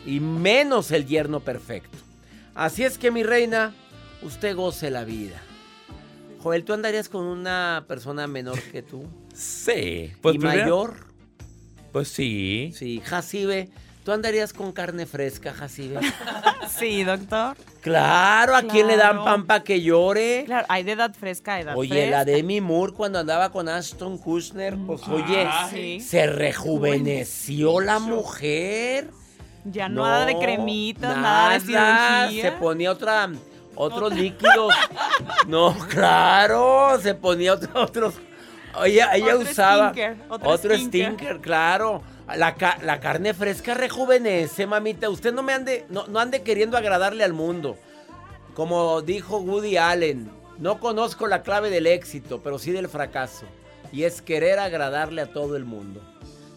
Y 0.05 0.19
menos 0.19 0.91
el 0.91 1.07
yerno 1.07 1.39
perfecto. 1.39 1.97
Así 2.57 2.83
es 2.83 2.99
que, 2.99 3.13
mi 3.13 3.23
reina, 3.23 3.73
usted 4.25 4.57
goce 4.57 4.91
la 4.91 5.05
vida. 5.05 5.41
Joel, 6.43 6.65
¿tú 6.65 6.73
andarías 6.75 7.09
con 7.09 7.25
una 7.25 7.85
persona 7.89 8.27
menor 8.27 8.61
que 8.61 8.83
tú? 8.83 9.05
Sí. 9.35 10.13
Pues 10.21 10.35
¿Y 10.35 10.39
primero- 10.39 10.63
mayor? 10.63 10.95
Pues 11.93 12.09
sí. 12.09 12.73
Sí, 12.75 13.01
Jacibe. 13.05 13.71
¿Tú 14.05 14.13
andarías 14.13 14.53
con 14.53 14.73
carne 14.73 15.07
fresca, 15.07 15.53
Jacibe? 15.55 16.01
Sí, 16.69 17.05
doctor. 17.05 17.57
Claro, 17.83 18.57
¿a 18.57 18.63
quién 18.63 18.89
le 18.89 18.97
dan 18.97 19.47
para 19.47 19.63
que 19.63 19.81
llore? 19.81 20.43
Claro, 20.47 20.67
hay 20.69 20.83
de 20.83 20.93
edad 20.93 21.15
fresca, 21.15 21.61
edad 21.61 21.77
Oye, 21.77 21.91
fresca. 21.91 22.11
la 22.11 22.25
Demi 22.25 22.61
Moore 22.61 22.93
cuando 22.95 23.19
andaba 23.21 23.53
con 23.53 23.69
Ashton 23.69 24.19
Kushner, 24.19 24.77
pues 24.87 25.07
oye, 25.07 25.47
sí. 25.71 26.01
se 26.01 26.27
rejuveneció 26.27 27.81
la 27.81 27.99
mujer. 28.01 29.11
Ya 29.65 29.89
nada 29.89 30.27
de 30.27 30.37
cremitas, 30.39 31.17
nada, 31.17 31.55
de 31.55 31.61
cirugía. 31.61 32.51
Se 32.51 32.53
ponía 32.59 32.91
otra, 32.91 33.31
otros 33.77 34.13
líquidos. 34.15 34.73
no, 35.47 35.77
claro, 35.89 36.99
se 37.01 37.15
ponía 37.15 37.55
otro- 37.55 37.83
otros. 37.83 38.15
Ella, 38.85 39.15
ella 39.15 39.37
Otro 39.37 39.51
usaba 39.51 39.91
stinker, 39.91 40.17
otro 40.29 40.49
otro 40.51 40.75
stinker. 40.75 41.07
stinker, 41.07 41.41
claro. 41.41 42.03
La, 42.37 42.57
la 42.83 43.01
carne 43.01 43.33
fresca 43.35 43.75
rejuvenece, 43.75 44.67
mamita. 44.67 45.09
Usted 45.11 45.33
no 45.33 45.43
me 45.45 45.53
ande, 45.53 45.87
no, 45.91 46.07
no 46.09 46.19
ande 46.19 46.43
queriendo 46.43 46.77
agradarle 46.77 47.23
al 47.23 47.33
mundo. 47.35 47.77
Como 48.55 49.01
dijo 49.03 49.39
Woody 49.39 49.77
Allen, 49.77 50.31
no 50.59 50.81
conozco 50.81 51.27
la 51.29 51.43
clave 51.43 51.71
del 51.71 51.87
éxito, 51.87 52.41
pero 52.43 52.59
sí 52.59 52.73
del 52.73 52.89
fracaso. 52.89 53.47
Y 53.93 54.05
es 54.05 54.23
querer 54.23 54.59
agradarle 54.59 55.23
a 55.23 55.27
todo 55.33 55.57
el 55.57 55.65
mundo. 55.65 56.01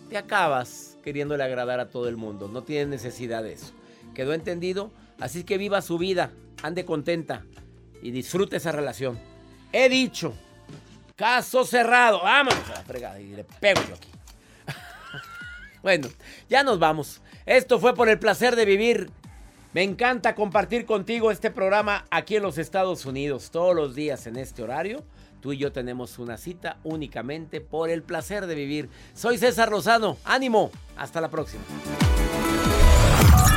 Te 0.09 0.18
acabas 0.18 0.97
queriéndole 1.03 1.43
agradar 1.43 1.80
a 1.80 1.89
todo 1.89 2.07
el 2.07 2.18
mundo. 2.18 2.47
No 2.47 2.63
tienes 2.63 2.88
necesidad 2.88 3.43
de 3.43 3.53
eso. 3.53 3.74
¿Quedó 4.15 4.34
entendido? 4.34 4.91
Así 5.20 5.43
que 5.43 5.57
viva 5.59 5.82
su 5.82 5.97
vida, 5.99 6.32
ande 6.64 6.86
contenta 6.86 7.43
y 8.01 8.12
disfrute 8.12 8.58
esa 8.58 8.72
relación. 8.72 9.20
He 9.72 9.89
dicho, 9.89 10.34
caso 11.16 11.66
cerrado. 11.66 12.22
Vámonos 12.22 12.70
a 12.70 12.74
la 12.76 12.84
fregada 12.84 13.20
y 13.20 13.28
le 13.28 13.43
pego 13.43 13.82
yo 13.88 13.95
aquí. 13.95 14.10
bueno, 15.84 16.08
ya 16.49 16.64
nos 16.64 16.80
vamos. 16.80 17.22
Esto 17.45 17.80
fue 17.80 17.95
por 17.95 18.10
el 18.10 18.20
placer 18.20 18.55
de 18.55 18.66
vivir. 18.66 19.10
Me 19.74 19.84
encanta 19.84 20.34
compartir 20.34 20.86
contigo 20.86 21.30
este 21.30 21.51
programa 21.51 22.05
aquí 22.10 22.38
en 22.38 22.43
los 22.43 22.58
Estados 22.58 23.05
Unidos, 23.05 23.51
todos 23.51 23.76
los 23.76 23.95
días 23.95 24.26
en 24.26 24.38
este 24.38 24.64
horario. 24.64 25.03
Tú 25.41 25.53
y 25.53 25.58
yo 25.58 25.72
tenemos 25.72 26.18
una 26.18 26.38
cita 26.38 26.78
únicamente 26.84 27.62
por 27.62 27.89
el 27.89 28.01
placer 28.01 28.47
de 28.47 28.55
vivir. 28.55 28.89
Soy 29.14 29.38
César 29.38 29.70
Lozano, 29.70 30.18
ánimo, 30.24 30.72
hasta 30.97 31.22
la 31.22 31.30
próxima. 31.30 31.64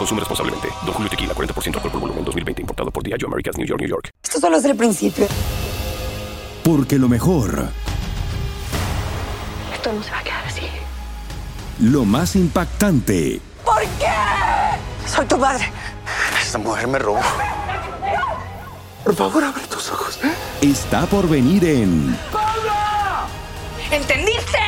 Consume 0.00 0.20
responsablemente. 0.20 0.68
Don 0.86 0.94
Julio 0.94 1.10
Tequila, 1.10 1.34
40% 1.34 1.74
alcohol 1.76 1.90
por 1.92 2.00
volumen, 2.00 2.24
2020. 2.24 2.62
Importado 2.62 2.90
por 2.90 3.02
Diageo 3.02 3.28
Americas, 3.28 3.58
New 3.58 3.66
York, 3.66 3.80
New 3.82 3.90
York. 3.90 4.08
Esto 4.22 4.40
solo 4.40 4.56
es 4.56 4.64
el 4.64 4.74
principio. 4.74 5.26
Porque 6.64 6.98
lo 6.98 7.06
mejor, 7.06 7.68
Esto 9.74 9.92
no 9.92 10.02
se 10.02 10.10
va 10.10 10.20
a 10.20 10.22
quedar 10.22 10.46
así. 10.46 10.62
lo 11.80 12.06
más 12.06 12.34
impactante, 12.34 13.42
¿Por 13.62 13.82
qué? 13.98 14.06
Soy 15.06 15.26
tu 15.26 15.36
madre. 15.36 15.70
Esta 16.42 16.56
mujer 16.56 16.86
me 16.88 16.98
robó. 16.98 17.20
Por 19.04 19.14
favor, 19.14 19.44
abre 19.44 19.66
tus 19.66 19.90
ojos. 19.90 20.18
está 20.62 21.04
por 21.06 21.28
venir 21.28 21.62
en 21.66 22.16
¿Entendiste? 23.90 24.58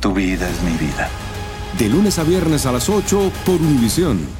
Tu 0.00 0.12
vida 0.12 0.48
es 0.48 0.60
mi 0.62 0.72
vida. 0.72 1.08
De 1.78 1.88
lunes 1.88 2.18
a 2.18 2.24
viernes 2.24 2.66
a 2.66 2.72
las 2.72 2.88
8 2.88 3.30
por 3.46 3.54
Univisión. 3.56 4.39